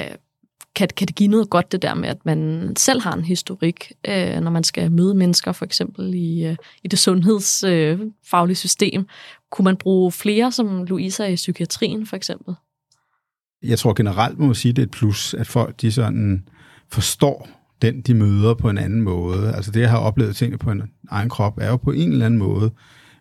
kan, 0.76 0.88
kan 0.96 1.06
det 1.06 1.16
give 1.16 1.28
noget 1.28 1.50
godt, 1.50 1.72
det 1.72 1.82
der 1.82 1.94
med, 1.94 2.08
at 2.08 2.26
man 2.26 2.72
selv 2.76 3.00
har 3.00 3.12
en 3.12 3.24
historik, 3.24 3.92
øh, 4.08 4.40
når 4.40 4.50
man 4.50 4.64
skal 4.64 4.92
møde 4.92 5.14
mennesker, 5.14 5.52
for 5.52 5.64
eksempel 5.64 6.14
i, 6.14 6.46
øh, 6.46 6.56
i 6.84 6.88
det 6.88 6.98
sundhedsfaglige 6.98 8.54
øh, 8.54 8.56
system? 8.56 9.06
Kunne 9.50 9.64
man 9.64 9.76
bruge 9.76 10.12
flere 10.12 10.52
som 10.52 10.84
Louisa 10.84 11.26
i 11.26 11.34
psykiatrien, 11.34 12.06
for 12.06 12.16
eksempel? 12.16 12.54
Jeg 13.62 13.78
tror 13.78 13.92
generelt, 13.92 14.38
må 14.38 14.46
man 14.46 14.54
sige, 14.54 14.72
det 14.72 14.82
er 14.82 14.86
et 14.86 14.90
plus, 14.90 15.34
at 15.34 15.46
folk 15.46 15.80
de 15.80 15.92
sådan 15.92 16.48
forstår 16.92 17.48
den, 17.82 18.00
de 18.00 18.14
møder 18.14 18.54
på 18.54 18.70
en 18.70 18.78
anden 18.78 19.00
måde. 19.00 19.52
Altså 19.54 19.70
det, 19.70 19.80
jeg 19.80 19.90
har 19.90 19.98
oplevet 19.98 20.36
tingene 20.36 20.58
på 20.58 20.70
en 20.70 20.82
egen 21.10 21.28
krop, 21.28 21.58
er 21.58 21.68
jo 21.68 21.76
på 21.76 21.90
en 21.90 22.12
eller 22.12 22.26
anden 22.26 22.38
måde 22.38 22.70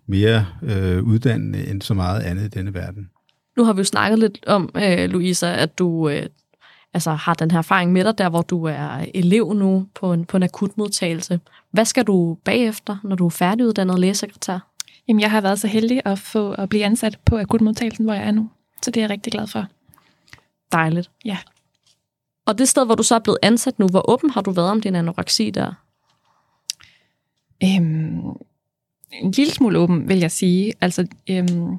mere 0.07 0.45
øh, 0.63 1.03
uddannende 1.03 1.67
end 1.67 1.81
så 1.81 1.93
meget 1.93 2.21
andet 2.21 2.45
i 2.45 2.47
denne 2.47 2.73
verden. 2.73 3.09
Nu 3.57 3.63
har 3.63 3.73
vi 3.73 3.79
jo 3.79 3.83
snakket 3.83 4.19
lidt 4.19 4.45
om, 4.47 4.69
øh, 4.75 5.09
Louisa, 5.09 5.53
at 5.53 5.79
du 5.79 6.09
øh, 6.09 6.25
altså, 6.93 7.11
har 7.11 7.33
den 7.33 7.51
her 7.51 7.57
erfaring 7.57 7.91
med 7.91 8.03
dig, 8.03 8.17
der 8.17 8.29
hvor 8.29 8.41
du 8.41 8.63
er 8.63 9.05
elev 9.13 9.53
nu 9.53 9.87
på 9.95 10.13
en, 10.13 10.25
på 10.25 10.37
en 10.37 10.43
akutmodtagelse. 10.43 11.39
Hvad 11.71 11.85
skal 11.85 12.03
du 12.03 12.37
bagefter, 12.43 12.97
når 13.03 13.15
du 13.15 13.25
er 13.25 13.29
færdiguddannet 13.29 13.99
lægesekretær? 13.99 14.59
Jamen, 15.07 15.21
jeg 15.21 15.31
har 15.31 15.41
været 15.41 15.59
så 15.59 15.67
heldig 15.67 16.01
at 16.05 16.19
få 16.19 16.51
at 16.51 16.69
blive 16.69 16.85
ansat 16.85 17.19
på 17.25 17.37
akutmodtagelsen, 17.37 18.05
hvor 18.05 18.13
jeg 18.13 18.23
er 18.27 18.31
nu. 18.31 18.49
Så 18.81 18.91
det 18.91 18.97
er 18.97 19.03
jeg 19.03 19.09
rigtig 19.09 19.33
glad 19.33 19.47
for. 19.47 19.65
Dejligt. 20.71 21.11
Ja. 21.25 21.37
Og 22.45 22.57
det 22.57 22.69
sted, 22.69 22.85
hvor 22.85 22.95
du 22.95 23.03
så 23.03 23.15
er 23.15 23.19
blevet 23.19 23.37
ansat 23.41 23.79
nu, 23.79 23.87
hvor 23.87 24.09
åben 24.09 24.29
har 24.29 24.41
du 24.41 24.51
været 24.51 24.69
om 24.69 24.81
din 24.81 24.95
anoreksi 24.95 25.49
der? 25.49 25.73
Øhm, 27.63 28.29
en 29.11 29.31
lille 29.31 29.53
smule 29.53 29.79
åben, 29.79 30.09
vil 30.09 30.19
jeg 30.19 30.31
sige. 30.31 30.73
Altså, 30.81 31.07
øhm, 31.29 31.77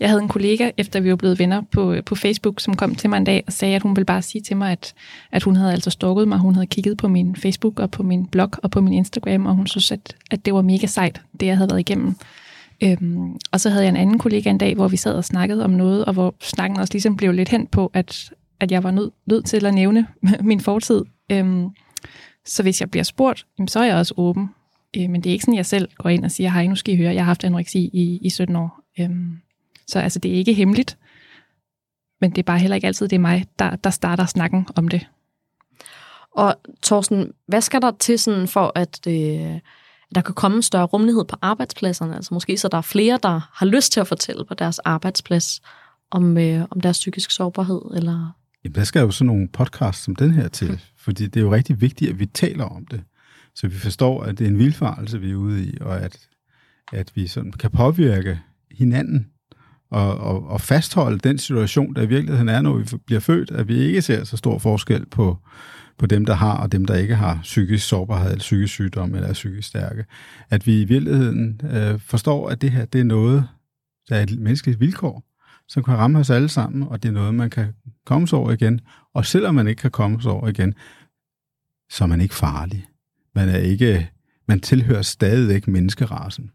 jeg 0.00 0.08
havde 0.08 0.22
en 0.22 0.28
kollega, 0.28 0.70
efter 0.76 1.00
vi 1.00 1.10
var 1.10 1.16
blevet 1.16 1.38
venner 1.38 1.62
på, 1.72 1.94
på 2.06 2.14
Facebook, 2.14 2.60
som 2.60 2.76
kom 2.76 2.94
til 2.94 3.10
mig 3.10 3.16
en 3.16 3.24
dag 3.24 3.44
og 3.46 3.52
sagde, 3.52 3.76
at 3.76 3.82
hun 3.82 3.96
ville 3.96 4.04
bare 4.04 4.22
sige 4.22 4.42
til 4.42 4.56
mig, 4.56 4.72
at, 4.72 4.94
at 5.32 5.42
hun 5.42 5.56
havde 5.56 5.72
altså 5.72 5.90
stalket 5.90 6.28
mig. 6.28 6.38
Hun 6.38 6.54
havde 6.54 6.66
kigget 6.66 6.96
på 6.96 7.08
min 7.08 7.36
Facebook 7.36 7.80
og 7.80 7.90
på 7.90 8.02
min 8.02 8.26
blog 8.26 8.50
og 8.62 8.70
på 8.70 8.80
min 8.80 8.92
Instagram, 8.92 9.46
og 9.46 9.54
hun 9.54 9.66
synes, 9.66 9.92
at, 9.92 10.16
at 10.30 10.44
det 10.44 10.54
var 10.54 10.62
mega 10.62 10.86
sejt, 10.86 11.20
det 11.40 11.46
jeg 11.46 11.56
havde 11.56 11.70
været 11.70 11.80
igennem. 11.80 12.14
Øhm, 12.82 13.36
og 13.52 13.60
så 13.60 13.70
havde 13.70 13.84
jeg 13.84 13.88
en 13.88 13.96
anden 13.96 14.18
kollega 14.18 14.50
en 14.50 14.58
dag, 14.58 14.74
hvor 14.74 14.88
vi 14.88 14.96
sad 14.96 15.14
og 15.14 15.24
snakkede 15.24 15.64
om 15.64 15.70
noget, 15.70 16.04
og 16.04 16.12
hvor 16.12 16.34
snakken 16.40 16.78
også 16.78 16.94
ligesom 16.94 17.16
blev 17.16 17.32
lidt 17.32 17.48
hen 17.48 17.66
på, 17.66 17.90
at, 17.94 18.30
at 18.60 18.72
jeg 18.72 18.82
var 18.82 18.90
nødt 18.90 19.10
nød 19.26 19.42
til 19.42 19.66
at 19.66 19.74
nævne 19.74 20.06
min 20.50 20.60
fortid. 20.60 21.02
Øhm, 21.30 21.68
så 22.46 22.62
hvis 22.62 22.80
jeg 22.80 22.90
bliver 22.90 23.04
spurgt, 23.04 23.46
jamen, 23.58 23.68
så 23.68 23.80
er 23.80 23.84
jeg 23.84 23.96
også 23.96 24.14
åben. 24.16 24.50
Øh, 24.96 25.10
men 25.10 25.20
det 25.20 25.30
er 25.30 25.32
ikke 25.32 25.42
sådan, 25.42 25.54
at 25.54 25.58
jeg 25.58 25.66
selv 25.66 25.88
går 25.98 26.10
ind 26.10 26.24
og 26.24 26.30
siger, 26.30 26.50
hej, 26.50 26.66
nu 26.66 26.76
skal 26.76 26.94
I 26.94 26.96
høre, 26.96 27.14
jeg 27.14 27.22
har 27.22 27.26
haft 27.26 27.44
anoreksi 27.44 27.90
i, 27.92 28.18
i 28.22 28.30
17 28.30 28.56
år. 28.56 28.80
Øhm, 29.00 29.36
så 29.86 29.98
altså, 29.98 30.18
det 30.18 30.30
er 30.30 30.34
ikke 30.34 30.54
hemmeligt, 30.54 30.98
men 32.20 32.30
det 32.30 32.38
er 32.38 32.42
bare 32.42 32.58
heller 32.58 32.74
ikke 32.74 32.86
altid, 32.86 33.08
det 33.08 33.16
er 33.16 33.20
mig, 33.20 33.46
der, 33.58 33.76
der 33.76 33.90
starter 33.90 34.26
snakken 34.26 34.66
om 34.76 34.88
det. 34.88 35.06
Og 36.30 36.56
Thorsten, 36.82 37.32
hvad 37.46 37.60
skal 37.60 37.82
der 37.82 37.92
til 38.00 38.18
sådan 38.18 38.48
for, 38.48 38.72
at 38.74 39.06
øh, 39.06 39.60
der 40.14 40.20
kan 40.20 40.34
komme 40.34 40.56
en 40.56 40.62
større 40.62 40.84
rummelighed 40.84 41.24
på 41.24 41.36
arbejdspladserne? 41.42 42.16
Altså 42.16 42.34
måske 42.34 42.56
så 42.58 42.68
der 42.68 42.78
er 42.78 42.82
flere, 42.82 43.18
der 43.22 43.50
har 43.52 43.66
lyst 43.66 43.92
til 43.92 44.00
at 44.00 44.06
fortælle 44.06 44.44
på 44.44 44.54
deres 44.54 44.78
arbejdsplads 44.78 45.60
om, 46.10 46.38
øh, 46.38 46.64
om 46.70 46.80
deres 46.80 46.98
psykiske 46.98 47.34
sårbarhed? 47.34 47.80
Eller? 47.94 48.36
Jamen, 48.64 48.74
der 48.74 48.84
skal 48.84 49.00
jo 49.00 49.10
sådan 49.10 49.26
nogle 49.26 49.48
podcasts 49.48 50.04
som 50.04 50.16
den 50.16 50.30
her 50.30 50.48
til, 50.48 50.70
mm. 50.70 50.78
fordi 50.96 51.26
det 51.26 51.36
er 51.36 51.44
jo 51.44 51.54
rigtig 51.54 51.80
vigtigt, 51.80 52.10
at 52.10 52.18
vi 52.18 52.26
taler 52.26 52.64
om 52.64 52.86
det, 52.86 53.02
så 53.54 53.68
vi 53.68 53.78
forstår, 53.78 54.22
at 54.22 54.38
det 54.38 54.44
er 54.44 54.48
en 54.48 54.58
vildfarelse, 54.58 55.20
vi 55.20 55.30
er 55.30 55.36
ude 55.36 55.64
i, 55.64 55.78
og 55.80 56.00
at, 56.00 56.28
at 56.92 57.12
vi 57.14 57.26
sådan 57.26 57.52
kan 57.52 57.70
påvirke 57.70 58.40
hinanden 58.70 59.31
og, 59.92 60.18
og, 60.18 60.48
og 60.48 60.60
fastholde 60.60 61.18
den 61.18 61.38
situation, 61.38 61.94
der 61.94 62.02
i 62.02 62.06
virkeligheden 62.06 62.48
er, 62.48 62.62
når 62.62 62.76
vi 62.76 62.84
bliver 63.06 63.20
født, 63.20 63.50
at 63.50 63.68
vi 63.68 63.78
ikke 63.78 64.02
ser 64.02 64.24
så 64.24 64.36
stor 64.36 64.58
forskel 64.58 65.06
på, 65.06 65.38
på 65.98 66.06
dem, 66.06 66.26
der 66.26 66.34
har, 66.34 66.56
og 66.56 66.72
dem, 66.72 66.84
der 66.84 66.94
ikke 66.94 67.14
har 67.14 67.38
psykisk 67.42 67.88
sårbarhed, 67.88 68.30
eller 68.30 68.38
psykisk 68.38 68.72
sygdom, 68.72 69.14
eller 69.14 69.28
er 69.28 69.32
psykisk 69.32 69.68
stærke. 69.68 70.04
At 70.50 70.66
vi 70.66 70.80
i 70.80 70.84
virkeligheden 70.84 71.60
øh, 71.72 72.00
forstår, 72.00 72.48
at 72.48 72.62
det 72.62 72.70
her, 72.70 72.84
det 72.84 73.00
er 73.00 73.04
noget, 73.04 73.48
der 74.08 74.16
er 74.16 74.22
et 74.22 74.38
menneskeligt 74.38 74.80
vilkår, 74.80 75.24
som 75.68 75.82
kan 75.82 75.94
ramme 75.94 76.18
os 76.18 76.30
alle 76.30 76.48
sammen, 76.48 76.82
og 76.82 77.02
det 77.02 77.08
er 77.08 77.12
noget, 77.12 77.34
man 77.34 77.50
kan 77.50 77.66
komme 78.06 78.28
sig 78.28 78.38
over 78.38 78.52
igen. 78.52 78.80
Og 79.14 79.26
selvom 79.26 79.54
man 79.54 79.66
ikke 79.68 79.80
kan 79.80 79.90
komme 79.90 80.22
sig 80.22 80.30
over 80.32 80.48
igen, 80.48 80.74
så 81.90 82.04
er 82.04 82.08
man 82.08 82.20
ikke 82.20 82.34
farlig. 82.34 82.86
Man 83.34 83.48
er 83.48 83.58
ikke, 83.58 84.10
man 84.48 84.60
tilhører 84.60 85.02
stadigvæk 85.02 85.68
menneskerasen. 85.68 86.50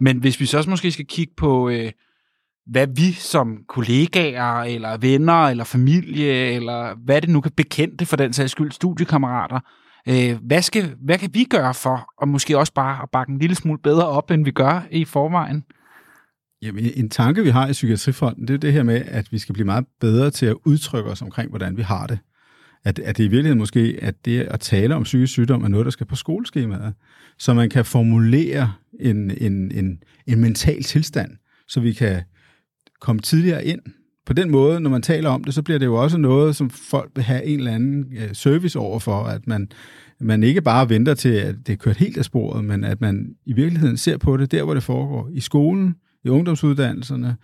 Men 0.00 0.18
hvis 0.18 0.40
vi 0.40 0.46
så 0.46 0.56
også 0.56 0.70
måske 0.70 0.90
skal 0.90 1.06
kigge 1.06 1.32
på, 1.36 1.68
øh, 1.68 1.92
hvad 2.66 2.86
vi 2.86 3.12
som 3.12 3.58
kollegaer, 3.68 4.60
eller 4.60 4.96
venner, 4.96 5.44
eller 5.44 5.64
familie, 5.64 6.52
eller 6.52 6.94
hvad 7.04 7.20
det 7.20 7.30
nu 7.30 7.40
kan 7.40 7.52
bekendte 7.56 8.06
for 8.06 8.16
den 8.16 8.32
sags 8.32 8.52
skyld, 8.52 8.72
studiekammerater, 8.72 9.60
øh, 10.08 10.36
hvad, 10.42 10.62
skal, 10.62 10.94
hvad 11.00 11.18
kan 11.18 11.30
vi 11.32 11.44
gøre 11.44 11.74
for, 11.74 12.08
og 12.18 12.28
måske 12.28 12.58
også 12.58 12.72
bare 12.72 13.02
at 13.02 13.08
bakke 13.12 13.32
en 13.32 13.38
lille 13.38 13.56
smule 13.56 13.78
bedre 13.78 14.08
op, 14.08 14.30
end 14.30 14.44
vi 14.44 14.50
gør 14.50 14.86
i 14.90 15.04
forvejen? 15.04 15.64
Jamen, 16.62 16.84
en 16.96 17.10
tanke, 17.10 17.42
vi 17.42 17.50
har 17.50 17.68
i 17.68 17.72
Psykiatrifonden, 17.72 18.48
det 18.48 18.54
er 18.54 18.58
det 18.58 18.72
her 18.72 18.82
med, 18.82 19.02
at 19.06 19.32
vi 19.32 19.38
skal 19.38 19.52
blive 19.52 19.66
meget 19.66 19.84
bedre 20.00 20.30
til 20.30 20.46
at 20.46 20.56
udtrykke 20.64 21.10
os 21.10 21.22
omkring, 21.22 21.50
hvordan 21.50 21.76
vi 21.76 21.82
har 21.82 22.06
det. 22.06 22.18
At, 22.86 22.98
at 22.98 23.16
det 23.16 23.24
i 23.24 23.28
virkeligheden 23.28 23.58
måske, 23.58 23.98
at 24.02 24.24
det 24.24 24.40
at 24.40 24.60
tale 24.60 24.94
om 24.94 25.02
psykisk 25.02 25.32
sygdom 25.32 25.64
er 25.64 25.68
noget, 25.68 25.84
der 25.84 25.90
skal 25.90 26.06
på 26.06 26.16
skoleskemaet, 26.16 26.94
så 27.38 27.54
man 27.54 27.70
kan 27.70 27.84
formulere 27.84 28.72
en, 29.00 29.30
en, 29.30 29.72
en, 29.72 30.02
en 30.26 30.40
mental 30.40 30.82
tilstand, 30.82 31.30
så 31.68 31.80
vi 31.80 31.92
kan 31.92 32.22
komme 33.00 33.22
tidligere 33.22 33.64
ind. 33.64 33.80
På 34.26 34.32
den 34.32 34.50
måde, 34.50 34.80
når 34.80 34.90
man 34.90 35.02
taler 35.02 35.30
om 35.30 35.44
det, 35.44 35.54
så 35.54 35.62
bliver 35.62 35.78
det 35.78 35.86
jo 35.86 35.94
også 35.94 36.18
noget, 36.18 36.56
som 36.56 36.70
folk 36.70 37.10
vil 37.14 37.24
have 37.24 37.44
en 37.44 37.58
eller 37.58 37.74
anden 37.74 38.12
øh, 38.16 38.34
service 38.34 38.78
over 38.78 38.98
for, 38.98 39.24
at 39.24 39.46
man, 39.46 39.68
man 40.20 40.42
ikke 40.42 40.62
bare 40.62 40.88
venter 40.88 41.14
til, 41.14 41.28
at 41.28 41.54
det 41.66 41.72
er 41.72 41.76
kørt 41.76 41.96
helt 41.96 42.18
af 42.18 42.24
sporet, 42.24 42.64
men 42.64 42.84
at 42.84 43.00
man 43.00 43.34
i 43.46 43.52
virkeligheden 43.52 43.96
ser 43.96 44.16
på 44.16 44.36
det 44.36 44.52
der, 44.52 44.62
hvor 44.62 44.74
det 44.74 44.82
foregår. 44.82 45.28
I 45.32 45.40
skolen, 45.40 45.94
i 46.24 46.28
ungdomsuddannelserne, 46.28 47.36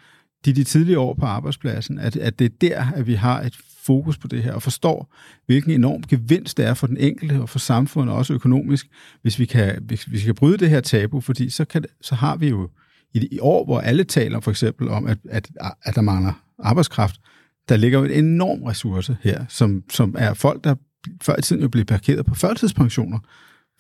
de, 0.44 0.52
de 0.52 0.64
tidlige 0.64 0.98
år 0.98 1.14
på 1.14 1.26
arbejdspladsen, 1.26 1.98
at, 1.98 2.16
at 2.16 2.38
det 2.38 2.44
er 2.44 2.56
der, 2.60 2.92
at 2.94 3.06
vi 3.06 3.14
har 3.14 3.42
et 3.42 3.58
fokus 3.86 4.18
på 4.18 4.28
det 4.28 4.42
her, 4.42 4.52
og 4.52 4.62
forstår, 4.62 5.14
hvilken 5.46 5.70
enorm 5.72 6.02
gevinst 6.02 6.56
det 6.56 6.66
er 6.66 6.74
for 6.74 6.86
den 6.86 6.96
enkelte 6.96 7.40
og 7.40 7.48
for 7.48 7.58
samfundet, 7.58 8.16
også 8.16 8.34
økonomisk, 8.34 8.86
hvis 9.22 9.38
vi 9.38 9.44
kan, 9.44 9.82
hvis 9.82 10.12
vi 10.12 10.18
kan 10.18 10.34
bryde 10.34 10.58
det 10.58 10.70
her 10.70 10.80
tabu, 10.80 11.20
fordi 11.20 11.50
så, 11.50 11.64
kan, 11.64 11.84
så 12.00 12.14
har 12.14 12.36
vi 12.36 12.48
jo 12.48 12.68
i, 13.14 13.28
i 13.32 13.38
år, 13.40 13.64
hvor 13.64 13.80
alle 13.80 14.04
taler 14.04 14.40
for 14.40 14.50
eksempel 14.50 14.88
om, 14.88 15.06
at, 15.06 15.18
at, 15.30 15.50
at 15.82 15.94
der 15.94 16.00
mangler 16.00 16.32
arbejdskraft, 16.58 17.20
der 17.68 17.76
ligger 17.76 17.98
jo 17.98 18.04
en 18.04 18.24
enorm 18.24 18.62
ressource 18.62 19.16
her, 19.22 19.44
som, 19.48 19.82
som 19.90 20.14
er 20.18 20.34
folk, 20.34 20.64
der 20.64 20.74
før 21.22 21.36
i 21.38 21.42
tiden 21.42 21.62
jo 21.62 21.68
blev 21.68 21.84
parkeret 21.84 22.26
på 22.26 22.34
førtidspensioner 22.34 23.18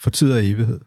for 0.00 0.10
tid 0.10 0.32
og 0.32 0.46
evighed. 0.46 0.80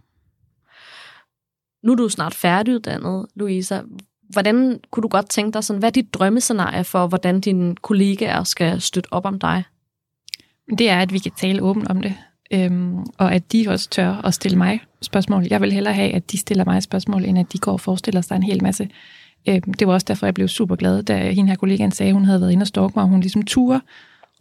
Nu 1.83 1.91
er 1.91 1.95
du 1.95 2.09
snart 2.09 2.33
færdiguddannet, 2.33 3.25
Louisa. 3.35 3.81
Hvordan 4.29 4.79
kunne 4.91 5.01
du 5.01 5.07
godt 5.07 5.29
tænke 5.29 5.53
dig, 5.53 5.63
sådan, 5.63 5.79
hvad 5.79 5.89
er 5.89 5.91
dit 5.91 6.13
drømmescenarie 6.13 6.83
for, 6.83 7.07
hvordan 7.07 7.41
dine 7.41 7.75
kollegaer 7.75 8.43
skal 8.43 8.81
støtte 8.81 9.13
op 9.13 9.25
om 9.25 9.39
dig? 9.39 9.63
Det 10.77 10.89
er, 10.89 10.99
at 10.99 11.13
vi 11.13 11.19
kan 11.19 11.31
tale 11.37 11.61
åbent 11.61 11.87
om 11.87 12.01
det, 12.01 12.13
øhm, 12.51 12.97
og 13.17 13.33
at 13.33 13.51
de 13.51 13.65
også 13.69 13.89
tør 13.89 14.13
at 14.13 14.33
stille 14.33 14.57
mig 14.57 14.81
spørgsmål. 15.01 15.43
Jeg 15.49 15.61
vil 15.61 15.71
hellere 15.71 15.93
have, 15.93 16.11
at 16.11 16.31
de 16.31 16.37
stiller 16.37 16.65
mig 16.65 16.83
spørgsmål, 16.83 17.25
end 17.25 17.39
at 17.39 17.53
de 17.53 17.57
går 17.57 17.71
og 17.71 17.81
forestiller 17.81 18.21
sig 18.21 18.35
en 18.35 18.43
hel 18.43 18.63
masse. 18.63 18.89
Øhm, 19.49 19.73
det 19.73 19.87
var 19.87 19.93
også 19.93 20.05
derfor, 20.07 20.25
jeg 20.25 20.33
blev 20.33 20.47
super 20.47 20.75
glad, 20.75 21.03
da 21.03 21.31
hende 21.31 21.49
her 21.49 21.55
kollegaen 21.55 21.91
sagde, 21.91 22.09
at 22.09 22.13
hun 22.13 22.25
havde 22.25 22.41
været 22.41 22.51
inde 22.51 22.63
og 22.63 22.67
stalke 22.67 22.93
mig, 22.95 23.03
og 23.03 23.09
hun 23.09 23.19
ligesom 23.19 23.43
turde 23.43 23.81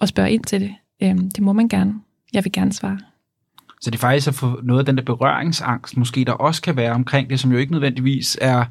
og 0.00 0.08
spørge 0.08 0.32
ind 0.32 0.44
til 0.44 0.60
det. 0.60 0.74
Øhm, 1.02 1.30
det 1.30 1.42
må 1.42 1.52
man 1.52 1.68
gerne. 1.68 1.94
Jeg 2.32 2.44
vil 2.44 2.52
gerne 2.52 2.72
svare. 2.72 2.98
Så 3.80 3.90
det 3.90 3.96
er 3.96 4.00
faktisk 4.00 4.28
at 4.28 4.34
få 4.34 4.60
noget 4.62 4.80
af 4.80 4.86
den 4.86 4.96
der 4.96 5.02
berøringsangst, 5.02 5.96
måske 5.96 6.24
der 6.24 6.32
også 6.32 6.62
kan 6.62 6.76
være 6.76 6.92
omkring 6.92 7.30
det, 7.30 7.40
som 7.40 7.52
jo 7.52 7.58
ikke 7.58 7.72
nødvendigvis 7.72 8.38
er 8.40 8.64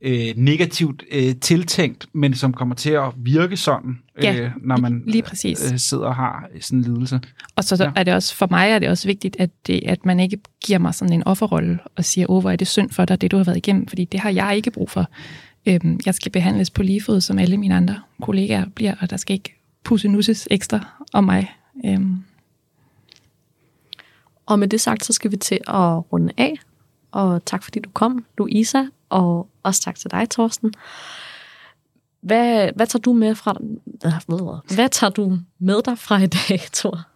øh, 0.00 0.28
negativt 0.36 1.04
øh, 1.12 1.36
tiltænkt, 1.40 2.06
men 2.12 2.34
som 2.34 2.52
kommer 2.52 2.74
til 2.74 2.90
at 2.90 3.12
virke 3.16 3.56
sådan, 3.56 3.98
Ja, 4.22 4.36
øh, 4.40 4.50
når 4.62 4.76
man 4.76 5.02
lige 5.06 5.22
præcis. 5.22 5.72
øh, 5.72 5.78
sidder 5.78 6.04
og 6.06 6.14
har 6.14 6.48
sådan 6.60 6.78
en 6.78 6.84
lidelse. 6.84 7.20
Og 7.56 7.64
så, 7.64 7.76
så 7.76 7.84
Ja. 7.84 7.90
er 7.96 8.02
det 8.02 8.14
også, 8.14 8.34
for 8.34 8.46
mig 8.50 8.70
er 8.70 8.78
det 8.78 8.88
også 8.88 9.08
vigtigt, 9.08 9.36
at, 9.38 9.50
det, 9.66 9.80
at 9.86 10.04
man 10.06 10.20
ikke 10.20 10.38
giver 10.66 10.78
mig 10.78 10.94
sådan 10.94 11.12
en 11.12 11.22
offerrolle 11.26 11.78
og 11.96 12.04
siger, 12.04 12.30
åh, 12.30 12.40
hvor 12.40 12.50
er 12.50 12.56
det 12.56 12.66
synd 12.68 12.90
for 12.90 13.04
dig, 13.04 13.20
det 13.20 13.30
du 13.30 13.36
har 13.36 13.44
været 13.44 13.56
igennem, 13.56 13.86
fordi 13.86 14.04
det 14.04 14.20
har 14.20 14.30
jeg 14.30 14.56
ikke 14.56 14.70
brug 14.70 14.90
for. 14.90 15.06
Øhm, 15.66 16.00
jeg 16.06 16.14
skal 16.14 16.32
behandles 16.32 16.70
på 16.70 16.82
lige 16.82 17.02
fod, 17.02 17.20
som 17.20 17.38
alle 17.38 17.56
mine 17.56 17.76
andre 17.76 18.00
kollegaer 18.22 18.64
bliver, 18.74 18.94
og 19.00 19.10
der 19.10 19.16
skal 19.16 19.34
ikke 19.34 19.54
pusse 19.84 20.08
nusses 20.08 20.48
ekstra 20.50 21.02
om 21.12 21.24
mig. 21.24 21.50
Øhm, 21.86 22.16
Og 24.46 24.58
med 24.58 24.68
det 24.68 24.80
sagt, 24.80 25.04
så 25.04 25.12
skal 25.12 25.30
vi 25.30 25.36
til 25.36 25.58
at 25.68 26.12
runde 26.12 26.32
af. 26.36 26.54
Og 27.12 27.44
tak 27.44 27.62
fordi 27.62 27.80
du 27.80 27.90
kom, 27.90 28.24
Louisa, 28.38 28.82
og 29.08 29.48
også 29.62 29.80
tak 29.80 29.94
til 29.94 30.10
dig, 30.10 30.30
Thorsten. 30.30 30.72
Hvad, 32.20 32.70
hvad 32.76 32.86
tager 32.86 33.00
du 33.00 33.12
med 33.12 33.34
fra 33.34 33.56
hvad, 34.74 34.88
tager 34.88 35.10
du 35.10 35.38
med 35.58 35.82
dig 35.82 35.98
fra 35.98 36.18
i 36.22 36.26
dag, 36.26 36.60
Thor? 36.72 37.06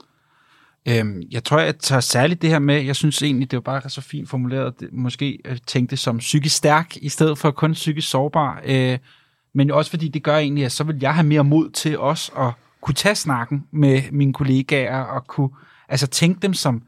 Øhm, 0.89 1.23
jeg 1.31 1.45
tror, 1.45 1.59
jeg 1.59 1.79
tager 1.79 2.01
særligt 2.01 2.43
det 2.43 2.51
her 2.51 2.59
med, 2.59 2.83
jeg 2.83 2.97
synes 2.97 3.23
egentlig, 3.23 3.51
det 3.51 3.57
var 3.57 3.61
bare 3.61 3.91
så 3.91 4.01
fint 4.01 4.29
formuleret, 4.29 4.81
det, 4.81 4.89
måske 4.93 5.39
øh, 5.45 5.59
tænkte 5.67 5.91
det 5.91 5.99
som 5.99 6.19
psykisk 6.19 6.57
stærk, 6.57 6.97
i 6.97 7.09
stedet 7.09 7.39
for 7.39 7.51
kun 7.51 7.73
psykisk 7.73 8.11
sårbar. 8.11 8.63
Øh, 8.65 8.99
men 9.55 9.71
også 9.71 9.91
fordi 9.91 10.09
det 10.09 10.23
gør 10.23 10.37
egentlig, 10.37 10.65
at 10.65 10.73
så 10.73 10.85
vil 10.85 10.99
jeg 11.01 11.15
have 11.15 11.27
mere 11.27 11.45
mod 11.45 11.71
til 11.71 11.99
også 11.99 12.33
at 12.33 12.53
kunne 12.81 12.95
tage 12.95 13.15
snakken 13.15 13.65
med 13.71 14.03
mine 14.13 14.33
kollegaer, 14.33 15.01
og 15.01 15.27
kunne 15.27 15.51
altså 15.89 16.07
tænke 16.07 16.41
dem 16.41 16.55
som 16.55 16.83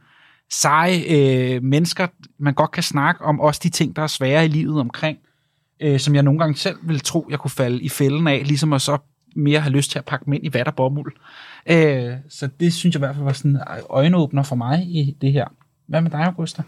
seje 0.53 1.05
øh, 1.09 1.63
mennesker, 1.63 2.07
man 2.39 2.55
godt 2.55 2.71
kan 2.71 2.83
snakke 2.83 3.25
om, 3.25 3.41
også 3.41 3.61
de 3.63 3.69
ting, 3.69 3.97
der 3.97 4.03
er 4.03 4.07
svære 4.07 4.45
i 4.45 4.49
livet 4.49 4.81
omkring, 4.81 5.19
øh, 5.81 6.01
som 6.01 6.15
jeg 6.15 6.23
nogle 6.23 6.41
gange 6.41 6.57
selv 6.57 6.77
vil 6.83 7.01
tro, 7.01 7.27
jeg 7.31 7.39
kunne 7.39 7.51
falde 7.51 7.83
i 7.83 7.89
fælden 7.89 8.29
af, 8.29 8.43
ligesom 8.45 8.73
at 8.73 8.83
så 8.83 8.99
mere 9.37 9.61
have 9.61 9.73
lyst 9.73 9.91
til 9.91 9.99
at 9.99 10.05
pakke 10.05 10.25
dem 10.25 10.33
ind 10.33 10.47
i 10.47 10.55
vat 10.55 10.67
og 10.67 10.75
bomuld. 10.75 11.13
Øh, 11.67 12.13
så 12.29 12.49
det 12.61 12.73
synes 12.73 12.95
jeg 12.95 12.99
i 12.99 13.05
hvert 13.05 13.15
fald 13.15 13.25
var 13.25 13.33
sådan 13.33 13.51
en 13.51 13.61
øjenåbner 13.91 14.43
for 14.43 14.57
mig 14.57 14.83
i 14.83 15.17
det 15.21 15.33
her. 15.33 15.47
Hvad 15.87 16.01
med 16.01 16.11
dig, 16.11 16.21
Augusta? 16.21 16.63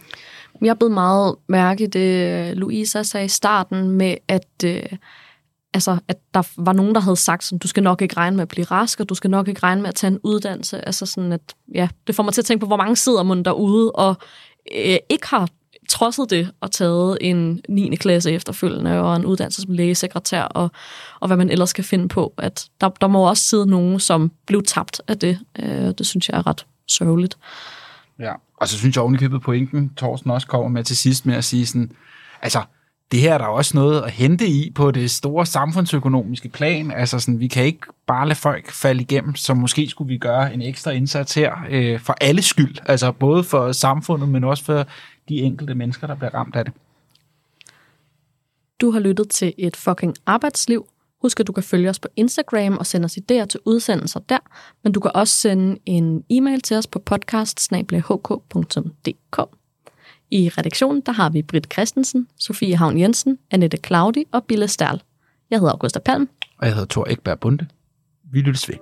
Jeg 0.62 0.78
blev 0.78 0.90
meget 0.90 1.36
mærke 1.48 1.86
det, 1.86 2.56
Louisa 2.56 3.02
sagde 3.02 3.24
i 3.24 3.28
starten 3.28 3.90
med, 3.90 4.16
at, 4.28 4.64
øh, 4.64 4.82
altså, 5.74 5.98
at 6.08 6.16
der 6.34 6.42
var 6.56 6.72
nogen, 6.72 6.94
der 6.94 7.00
havde 7.00 7.16
sagt, 7.16 7.44
sådan, 7.44 7.58
du 7.58 7.68
skal 7.68 7.82
nok 7.82 8.02
ikke 8.02 8.16
regne 8.16 8.37
med 8.37 8.42
at 8.42 8.48
blive 8.48 8.64
rask, 8.64 9.00
og 9.00 9.08
du 9.08 9.14
skal 9.14 9.30
nok 9.30 9.48
ikke 9.48 9.62
regne 9.62 9.82
med 9.82 9.88
at 9.88 9.94
tage 9.94 10.10
en 10.10 10.18
uddannelse. 10.22 10.87
Altså 10.87 11.06
sådan, 11.06 11.32
at, 11.32 11.54
ja, 11.74 11.88
det 12.06 12.14
får 12.14 12.22
mig 12.22 12.34
til 12.34 12.40
at 12.40 12.44
tænke 12.44 12.60
på, 12.60 12.66
hvor 12.66 12.76
mange 12.76 12.96
sidder 12.96 13.22
man 13.22 13.42
derude 13.42 13.92
og 13.92 14.16
øh, 14.76 14.96
ikke 15.08 15.26
har 15.26 15.48
trodset 15.88 16.30
det 16.30 16.50
og 16.60 16.70
taget 16.70 17.18
en 17.20 17.60
9. 17.68 17.96
klasse 17.96 18.32
efterfølgende 18.32 19.00
og 19.00 19.16
en 19.16 19.24
uddannelse 19.24 19.62
som 19.62 19.72
lægesekretær 19.72 20.42
og, 20.42 20.70
og 21.20 21.26
hvad 21.26 21.37
man 21.37 21.50
ellers 21.50 21.72
kan 21.72 21.84
finde 21.84 22.08
på. 22.08 22.34
At 22.38 22.68
der, 22.80 22.88
der 22.88 23.06
må 23.06 23.28
også 23.28 23.42
sidde 23.42 23.66
nogen, 23.66 24.00
som 24.00 24.32
blev 24.46 24.62
tabt 24.62 25.00
af 25.08 25.18
det. 25.18 25.38
Øh, 25.58 25.68
det 25.98 26.06
synes 26.06 26.28
jeg 26.28 26.38
er 26.38 26.46
ret 26.46 26.66
sørgeligt. 26.88 27.38
Ja. 28.18 28.32
Og 28.56 28.68
så 28.68 28.78
synes 28.78 28.96
jeg 28.96 29.02
ovenikøbet 29.02 29.42
pointen, 29.42 29.90
Thorsten 29.96 30.30
også 30.30 30.46
kommer 30.46 30.68
med 30.68 30.84
til 30.84 30.96
sidst 30.96 31.26
med 31.26 31.34
at 31.34 31.44
sige 31.44 31.66
sådan, 31.66 31.92
altså, 32.42 32.62
det 33.12 33.20
her 33.20 33.34
er 33.34 33.38
der 33.38 33.46
også 33.46 33.76
noget 33.76 34.02
at 34.02 34.10
hente 34.10 34.46
i 34.46 34.72
på 34.74 34.90
det 34.90 35.10
store 35.10 35.46
samfundsøkonomiske 35.46 36.48
plan. 36.48 36.90
Altså 36.90 37.18
sådan, 37.18 37.40
vi 37.40 37.48
kan 37.48 37.64
ikke 37.64 37.86
bare 38.06 38.28
lade 38.28 38.38
folk 38.38 38.70
falde 38.70 39.02
igennem, 39.02 39.34
så 39.34 39.54
måske 39.54 39.88
skulle 39.88 40.08
vi 40.08 40.18
gøre 40.18 40.54
en 40.54 40.62
ekstra 40.62 40.90
indsats 40.90 41.34
her 41.34 41.52
øh, 41.70 42.00
for 42.00 42.16
alle 42.20 42.42
skyld. 42.42 42.76
Altså 42.86 43.12
både 43.12 43.44
for 43.44 43.72
samfundet, 43.72 44.28
men 44.28 44.44
også 44.44 44.64
for 44.64 44.86
de 45.28 45.34
enkelte 45.34 45.74
mennesker, 45.74 46.06
der 46.06 46.14
bliver 46.14 46.34
ramt 46.34 46.56
af 46.56 46.64
det. 46.64 46.74
Du 48.80 48.90
har 48.90 49.00
lyttet 49.00 49.28
til 49.30 49.54
et 49.58 49.76
fucking 49.76 50.14
arbejdsliv. 50.26 50.86
Husk, 51.22 51.40
at 51.40 51.46
du 51.46 51.52
kan 51.52 51.62
følge 51.62 51.90
os 51.90 51.98
på 51.98 52.08
Instagram 52.16 52.76
og 52.78 52.86
sende 52.86 53.04
os 53.04 53.18
idéer 53.18 53.44
til 53.44 53.60
udsendelser 53.64 54.20
der, 54.20 54.38
men 54.82 54.92
du 54.92 55.00
kan 55.00 55.10
også 55.14 55.34
sende 55.34 55.78
en 55.86 56.24
e-mail 56.30 56.60
til 56.60 56.76
os 56.76 56.86
på 56.86 56.98
podcast 56.98 57.60
i 60.30 60.48
redaktionen 60.48 61.00
der 61.00 61.12
har 61.12 61.30
vi 61.30 61.42
Britt 61.42 61.72
Christensen, 61.72 62.28
Sofie 62.38 62.76
Havn 62.76 62.98
Jensen, 62.98 63.38
Annette 63.50 63.76
Claudi 63.76 64.24
og 64.32 64.44
Bille 64.44 64.68
Stærl. 64.68 65.02
Jeg 65.50 65.58
hedder 65.58 65.72
Augusta 65.72 65.98
Palm. 65.98 66.28
Og 66.58 66.66
jeg 66.66 66.74
hedder 66.74 66.87
Thor 66.87 67.06
Ekberg 67.10 67.40
Bunde. 67.40 67.66
Vi 68.32 68.40
lyttes 68.40 68.68
ved. 68.68 68.76